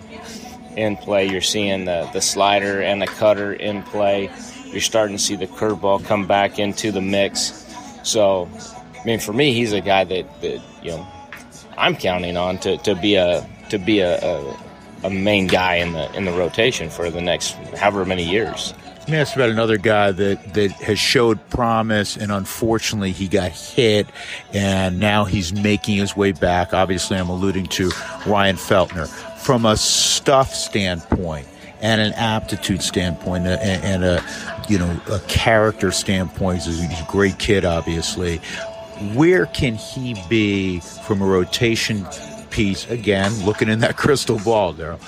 [0.76, 1.28] in play.
[1.28, 4.30] You're seeing the, the slider and the cutter in play.
[4.66, 7.66] You're starting to see the curveball come back into the mix.
[8.02, 8.48] So,
[8.98, 11.06] I mean, for me, he's a guy that, that you know
[11.76, 14.56] I'm counting on to, to be a to be a, a,
[15.04, 18.72] a main guy in the in the rotation for the next however many years.
[19.10, 23.50] Let me ask about another guy that, that has showed promise, and unfortunately, he got
[23.50, 24.06] hit,
[24.52, 26.72] and now he's making his way back.
[26.72, 27.90] Obviously, I'm alluding to
[28.24, 29.08] Ryan Feltner.
[29.40, 31.48] From a stuff standpoint
[31.80, 34.24] and an aptitude standpoint, and, and a
[34.68, 38.36] you know a character standpoint, he's a great kid, obviously.
[39.14, 42.06] Where can he be from a rotation
[42.50, 42.88] piece?
[42.88, 45.00] Again, looking in that crystal ball, Darryl.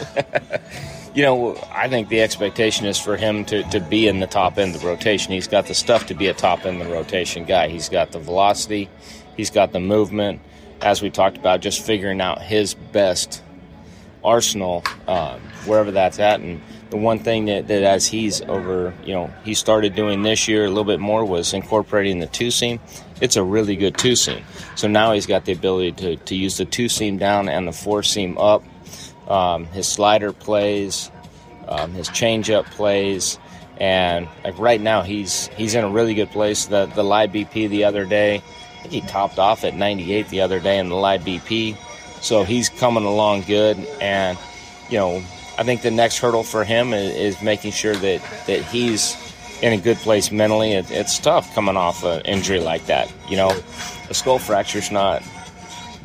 [1.14, 4.58] you know, I think the expectation is for him to, to be in the top
[4.58, 5.32] end of the rotation.
[5.32, 7.68] He's got the stuff to be a top end of the rotation guy.
[7.68, 8.88] He's got the velocity,
[9.36, 10.40] he's got the movement.
[10.80, 13.42] As we talked about, just figuring out his best
[14.24, 16.40] arsenal um, wherever that's at.
[16.40, 16.60] And
[16.90, 20.64] the one thing that, that as he's over, you know, he started doing this year
[20.64, 22.80] a little bit more was incorporating the two seam.
[23.20, 24.42] It's a really good two seam.
[24.74, 27.72] So now he's got the ability to, to use the two seam down and the
[27.72, 28.64] four seam up
[29.32, 31.10] um, his slider plays,
[31.66, 33.38] um, his changeup plays,
[33.78, 36.66] and like right now he's he's in a really good place.
[36.66, 40.42] The the live BP the other day, I think he topped off at 98 the
[40.42, 41.76] other day in the live BP,
[42.20, 43.78] so he's coming along good.
[44.02, 44.38] And
[44.90, 45.16] you know,
[45.56, 49.16] I think the next hurdle for him is, is making sure that that he's
[49.62, 50.72] in a good place mentally.
[50.72, 53.10] It, it's tough coming off an injury like that.
[53.30, 53.58] You know,
[54.10, 55.22] a skull fracture's not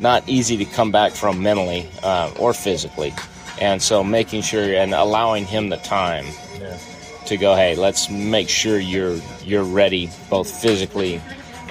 [0.00, 3.14] not easy to come back from mentally uh, or physically.
[3.60, 6.26] And so making sure and allowing him the time
[6.60, 6.78] yeah.
[7.26, 11.20] to go, hey, let's make sure you're you're ready both physically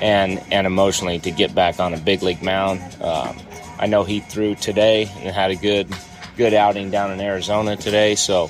[0.02, 2.82] and and emotionally to get back on a big league mound.
[3.02, 3.38] Um,
[3.80, 5.88] I know he threw today and had a good
[6.36, 8.50] good outing down in Arizona today, so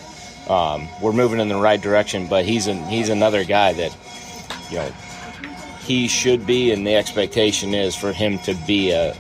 [0.49, 2.27] um, we're moving in the right direction.
[2.27, 3.95] But he's an, he's another guy that
[4.69, 4.91] you know
[5.81, 9.15] he should be, and the expectation is for him to be a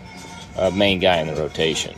[0.57, 1.95] uh, main guy in the rotation.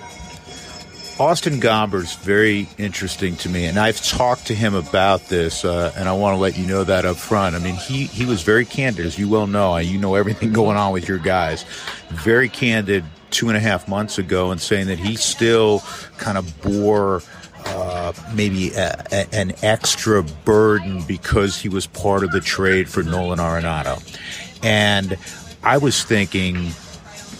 [1.19, 6.07] Austin Gomber's very interesting to me, and I've talked to him about this, uh, and
[6.07, 7.57] I want to let you know that up front.
[7.57, 9.75] I mean, he, he was very candid, as you well know.
[9.75, 11.65] You know everything going on with your guys.
[12.09, 15.83] Very candid two and a half months ago, and saying that he still
[16.17, 17.21] kind of bore
[17.65, 23.03] uh, maybe a, a, an extra burden because he was part of the trade for
[23.03, 24.01] Nolan Arenado.
[24.63, 25.17] And
[25.63, 26.71] I was thinking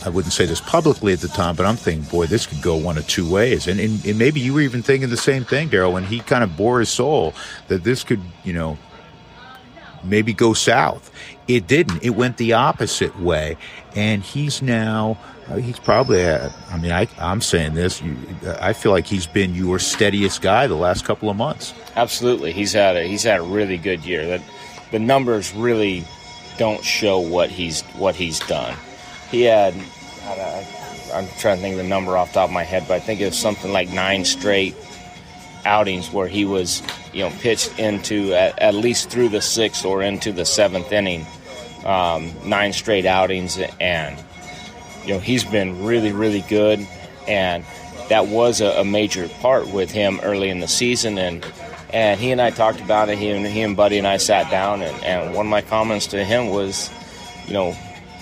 [0.10, 2.76] I wouldn't say this publicly at the time, but I'm thinking, boy, this could go
[2.76, 3.68] one of two ways.
[3.68, 6.44] And, and, and maybe you were even thinking the same thing, Darryl, when he kind
[6.44, 7.36] of bore his soul
[7.68, 8.80] that this could, you know,
[10.04, 11.12] maybe go south.
[11.48, 12.04] It didn't.
[12.04, 13.56] It went the opposite way.
[13.96, 18.18] And he's now, uh, he's probably, uh, I mean, I, I'm saying this, you,
[18.60, 21.76] I feel like he's been your steadiest guy the last couple of months.
[21.96, 22.52] Absolutely.
[22.52, 24.26] He's had a, he's had a really good year.
[24.26, 24.42] That
[24.90, 26.04] the numbers really
[26.58, 28.76] don't show what he's, what he's done
[29.30, 29.74] he had,
[31.14, 33.00] I'm trying to think of the number off the top of my head, but I
[33.00, 34.76] think it was something like nine straight
[35.66, 36.82] outings where he was,
[37.14, 41.26] you know, pitched into at, at least through the sixth or into the seventh inning,
[41.86, 44.18] um, nine straight outings, and
[45.04, 46.86] you know he's been really, really good,
[47.28, 47.64] and
[48.10, 51.46] that was a, a major part with him early in the season, and
[51.92, 53.18] and he and I talked about it.
[53.18, 56.08] He and he and Buddy and I sat down, and, and one of my comments
[56.08, 56.90] to him was,
[57.48, 57.76] you know,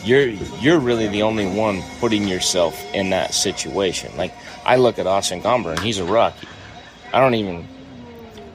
[0.07, 0.27] you're
[0.61, 4.15] you're really the only one putting yourself in that situation.
[4.15, 4.33] Like
[4.65, 6.47] I look at Austin Gomber and he's a Rocky.
[7.13, 7.67] I don't even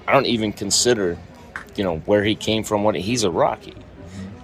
[0.09, 1.19] I don't even consider,
[1.77, 2.85] you know, where he came from.
[2.85, 3.75] What he's a Rocky,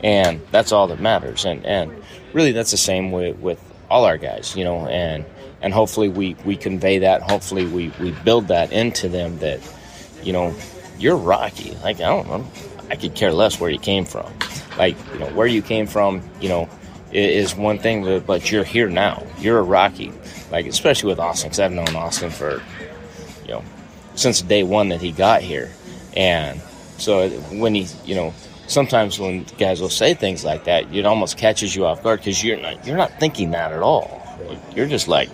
[0.04, 1.44] and that's all that matters.
[1.44, 1.92] And and
[2.32, 4.86] really, that's the same with with all our guys, you know.
[4.86, 5.24] And
[5.62, 7.22] and hopefully we we convey that.
[7.22, 9.60] Hopefully we we build that into them that,
[10.22, 10.54] you know,
[10.98, 11.72] you're Rocky.
[11.82, 12.46] Like I don't know,
[12.90, 14.30] I could care less where you came from.
[14.76, 16.22] Like you know where you came from.
[16.40, 16.68] You know
[17.12, 19.24] is one thing, but you're here now.
[19.38, 20.12] You're a Rocky,
[20.50, 22.62] like especially with Austin, because I've known Austin for,
[23.44, 23.64] you know,
[24.14, 25.70] since day one that he got here,
[26.16, 26.60] and
[26.98, 28.34] so when he, you know,
[28.66, 32.42] sometimes when guys will say things like that, it almost catches you off guard because
[32.44, 34.22] you're not you're not thinking that at all.
[34.74, 35.28] You're just like,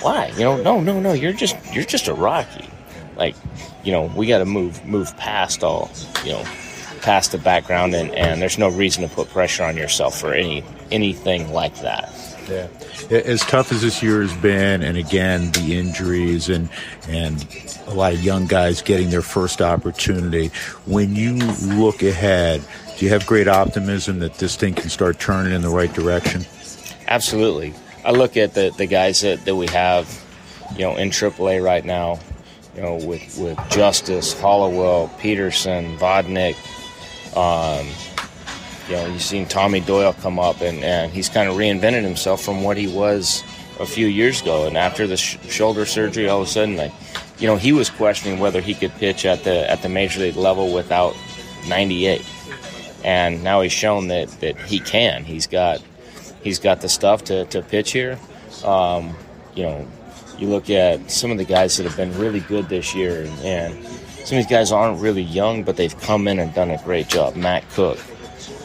[0.00, 0.32] why?
[0.34, 1.12] You know, no, no, no.
[1.12, 2.68] You're just you're just a Rocky.
[3.16, 3.36] Like,
[3.84, 5.90] you know, we got to move move past all,
[6.24, 6.44] you know,
[7.02, 10.64] past the background, and, and there's no reason to put pressure on yourself for any
[10.90, 12.12] anything like that.
[12.48, 12.68] Yeah.
[13.16, 16.68] As tough as this year has been, and again the injuries and
[17.08, 17.46] and
[17.86, 20.48] a lot of young guys getting their first opportunity.
[20.86, 22.62] When you look ahead,
[22.98, 26.44] do you have great optimism that this thing can start turning in the right direction?
[27.08, 27.74] Absolutely.
[28.04, 30.08] I look at the, the guys that, that we have,
[30.76, 32.18] you know, in AAA right now,
[32.74, 36.56] you know, with, with Justice, Hollowell, Peterson, Vodnik.
[37.36, 37.86] Um,
[38.88, 42.42] you know, you've seen Tommy Doyle come up, and, and he's kind of reinvented himself
[42.42, 43.44] from what he was
[43.78, 44.66] a few years ago.
[44.66, 46.92] And after the sh- shoulder surgery, all of a sudden, like,
[47.38, 50.36] you know, he was questioning whether he could pitch at the at the major league
[50.36, 51.14] level without
[51.68, 52.22] 98,
[53.04, 55.24] and now he's shown that that he can.
[55.24, 55.82] He's got
[56.42, 58.18] he's got the stuff to, to pitch here.
[58.64, 59.14] Um,
[59.54, 59.88] you know,
[60.38, 63.40] you look at some of the guys that have been really good this year, and,
[63.40, 63.86] and
[64.24, 67.08] some of these guys aren't really young, but they've come in and done a great
[67.08, 67.36] job.
[67.36, 67.98] Matt Koch,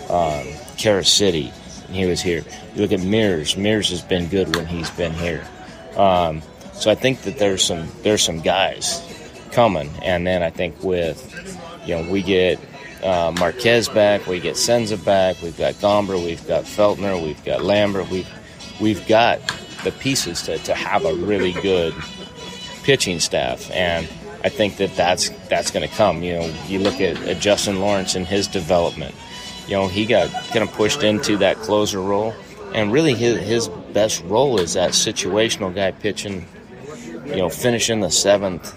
[0.10, 0.46] um,
[0.78, 1.52] Carasiti,
[1.90, 2.44] he was here.
[2.74, 3.58] You look at Mears.
[3.58, 5.46] Mears has been good when he's been here.
[5.96, 6.42] Um,
[6.74, 9.02] so I think that there's some there's some guys
[9.52, 11.20] coming, and then I think with
[11.86, 12.60] you know we get
[13.02, 17.64] uh, Marquez back, we get Senza back, we've got Gomber, we've got Feltner, we've got
[17.64, 18.30] Lambert, we've
[18.82, 19.40] we've got
[19.84, 21.94] the pieces to, to have a really good
[22.84, 24.08] pitching staff, and
[24.46, 26.24] I think that that's that's going to come.
[26.24, 29.14] You know, you look at, at Justin Lawrence and his development.
[29.68, 32.34] You know, he got kind of pushed into that closer role,
[32.74, 36.46] and really his his best role is that situational guy pitching
[37.26, 38.74] you know, finishing the seventh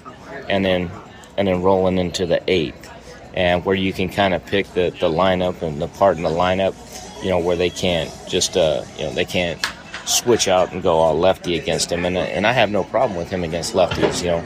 [0.49, 0.91] and then
[1.37, 2.91] and then rolling into the eighth,
[3.35, 6.29] and where you can kind of pick the, the lineup and the part in the
[6.29, 6.75] lineup,
[7.23, 9.65] you know, where they can't just uh, you know they can't
[10.07, 13.29] switch out and go all lefty against him, and and I have no problem with
[13.29, 14.45] him against lefties, you know,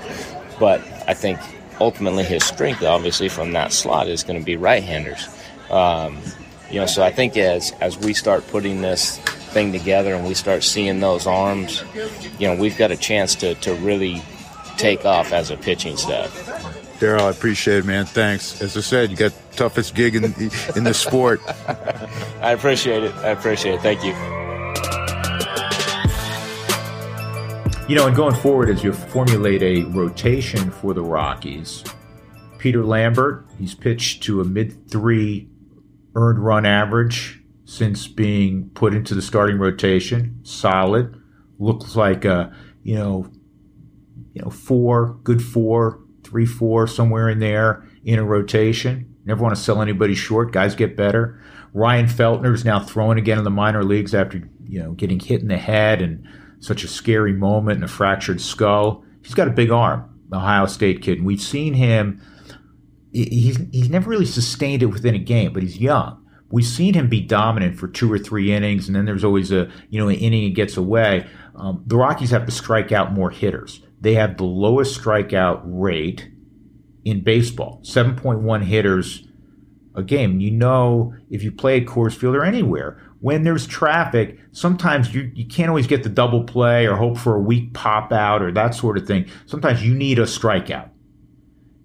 [0.59, 0.83] but
[1.13, 1.39] I think
[1.79, 5.29] ultimately his strength, obviously, from that slot is going to be right-handers.
[5.71, 6.19] Um,
[6.71, 9.19] you know, so I think as as we start putting this
[9.53, 11.85] thing together and we start seeing those arms,
[12.39, 14.23] you know, we've got a chance to, to really
[14.79, 16.31] take off as a pitching staff.
[16.99, 18.07] Darryl, I appreciate it, man.
[18.07, 18.63] Thanks.
[18.63, 20.25] As I said, you got toughest gig in
[20.75, 21.43] in the sport.
[22.41, 23.15] I appreciate it.
[23.17, 23.83] I appreciate it.
[23.83, 24.15] Thank you.
[27.89, 31.83] You know, and going forward, as you formulate a rotation for the Rockies,
[32.59, 35.49] Peter Lambert, he's pitched to a mid three
[36.15, 40.39] earned run average since being put into the starting rotation.
[40.45, 41.21] Solid.
[41.59, 42.55] Looks like a,
[42.85, 43.29] you know,
[44.33, 49.17] you know, four, good four, three, four, somewhere in there in a rotation.
[49.25, 50.53] Never want to sell anybody short.
[50.53, 51.43] Guys get better.
[51.75, 55.41] Ryan Feltner is now throwing again in the minor leagues after, you know, getting hit
[55.41, 56.27] in the head and
[56.63, 59.05] such a scary moment and a fractured skull.
[59.23, 61.19] He's got a big arm, Ohio State kid.
[61.19, 62.21] And we've seen him.
[63.13, 67.09] He's, he's never really sustained it within a game, but he's young we've seen him
[67.09, 70.17] be dominant for two or three innings, and then there's always a you know an
[70.17, 71.27] inning he gets away.
[71.57, 73.81] Um, the Rockies have to strike out more hitters.
[74.01, 76.31] They have the lowest strikeout rate
[77.05, 79.27] in baseball, 7.1 hitters
[79.95, 80.41] a game.
[80.41, 85.31] You know, if you play at Coors Field or anywhere, when there's traffic, sometimes you,
[85.35, 88.51] you can't always get the double play or hope for a weak pop out or
[88.51, 89.25] that sort of thing.
[89.47, 90.91] Sometimes you need a strikeout.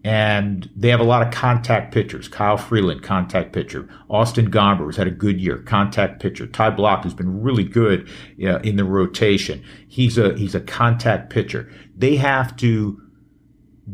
[0.03, 2.27] And they have a lot of contact pitchers.
[2.27, 3.88] Kyle Freeland, contact pitcher.
[4.09, 6.47] Austin Gomber has had a good year, contact pitcher.
[6.47, 8.09] Ty Blach has been really good
[8.41, 9.63] uh, in the rotation.
[9.88, 11.71] He's a he's a contact pitcher.
[11.95, 13.01] They have to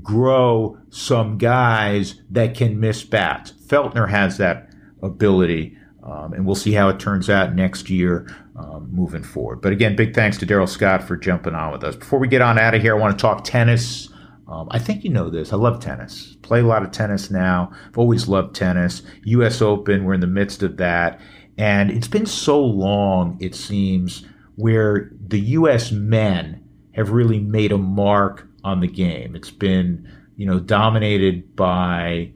[0.02, 3.52] grow some guys that can miss bats.
[3.66, 4.70] Feltner has that
[5.02, 9.62] ability, um, and we'll see how it turns out next year um, moving forward.
[9.62, 11.96] But again, big thanks to Darryl Scott for jumping on with us.
[11.96, 14.10] Before we get on out of here, I want to talk tennis.
[14.48, 15.54] Um, I think you know this.
[15.54, 16.36] I love tennis.
[16.42, 17.72] Play a lot of tennis now.
[17.88, 19.02] I've always loved tennis.
[19.24, 19.62] U.S.
[19.62, 21.22] Open, we're in the midst of that.
[21.58, 24.26] And it's been so long, it seems,
[24.56, 25.92] where the U.S.
[25.92, 26.64] men
[26.96, 29.36] have really made a mark on the game.
[29.36, 32.32] It's been, you know, dominated by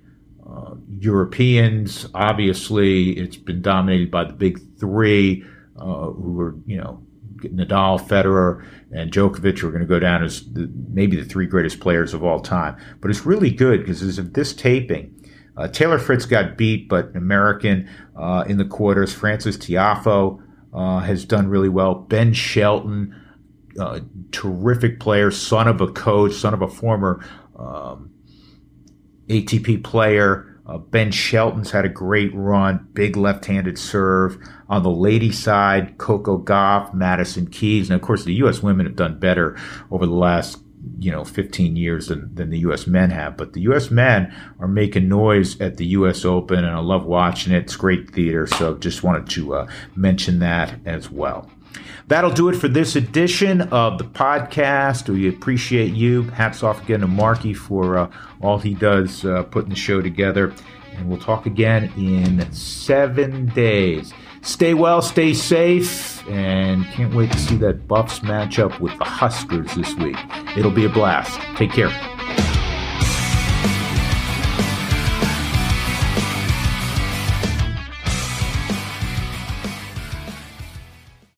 [0.50, 2.08] uh, Europeans.
[2.14, 5.44] Obviously, it's been dominated by the big three,
[5.78, 7.04] uh, who are, you know,
[7.38, 11.80] Nadal, Federer, and Djokovic are going to go down as the, maybe the three greatest
[11.80, 12.78] players of all time.
[13.02, 15.14] But it's really good because as of this taping,
[15.56, 19.14] uh, Taylor Fritz got beat, but American uh, in the quarters.
[19.14, 20.42] Frances Tiafoe
[20.74, 21.96] uh, has done really well.
[21.96, 23.16] Ben Shelton,
[23.80, 24.00] uh,
[24.32, 27.26] terrific player, son of a coach, son of a former
[27.58, 28.12] um,
[29.28, 30.54] ATP player.
[30.66, 34.38] Uh, ben Shelton's had a great run, big left-handed serve.
[34.68, 38.62] On the lady side, Coco Gauff, Madison Keys, and of course the U.S.
[38.62, 39.58] women have done better
[39.92, 40.60] over the last
[41.00, 42.88] you know 15 years than, than the U.S.
[42.88, 43.38] men have.
[43.38, 43.92] But the U.S.
[43.92, 46.26] men are making noise at the U.S.
[46.26, 47.64] Open, and I love watching it.
[47.64, 51.50] It's great theater, so just wanted to uh, mention that as well.
[52.08, 55.10] That'll do it for this edition of the podcast.
[55.10, 56.24] We appreciate you.
[56.24, 60.54] Hats off again to Marky for uh, all he does uh, putting the show together.
[60.96, 64.14] And we'll talk again in seven days.
[64.42, 69.76] Stay well, stay safe, and can't wait to see that Buffs matchup with the Huskers
[69.76, 70.18] this week.
[70.56, 71.38] It'll be a blast.
[71.58, 72.17] Take care.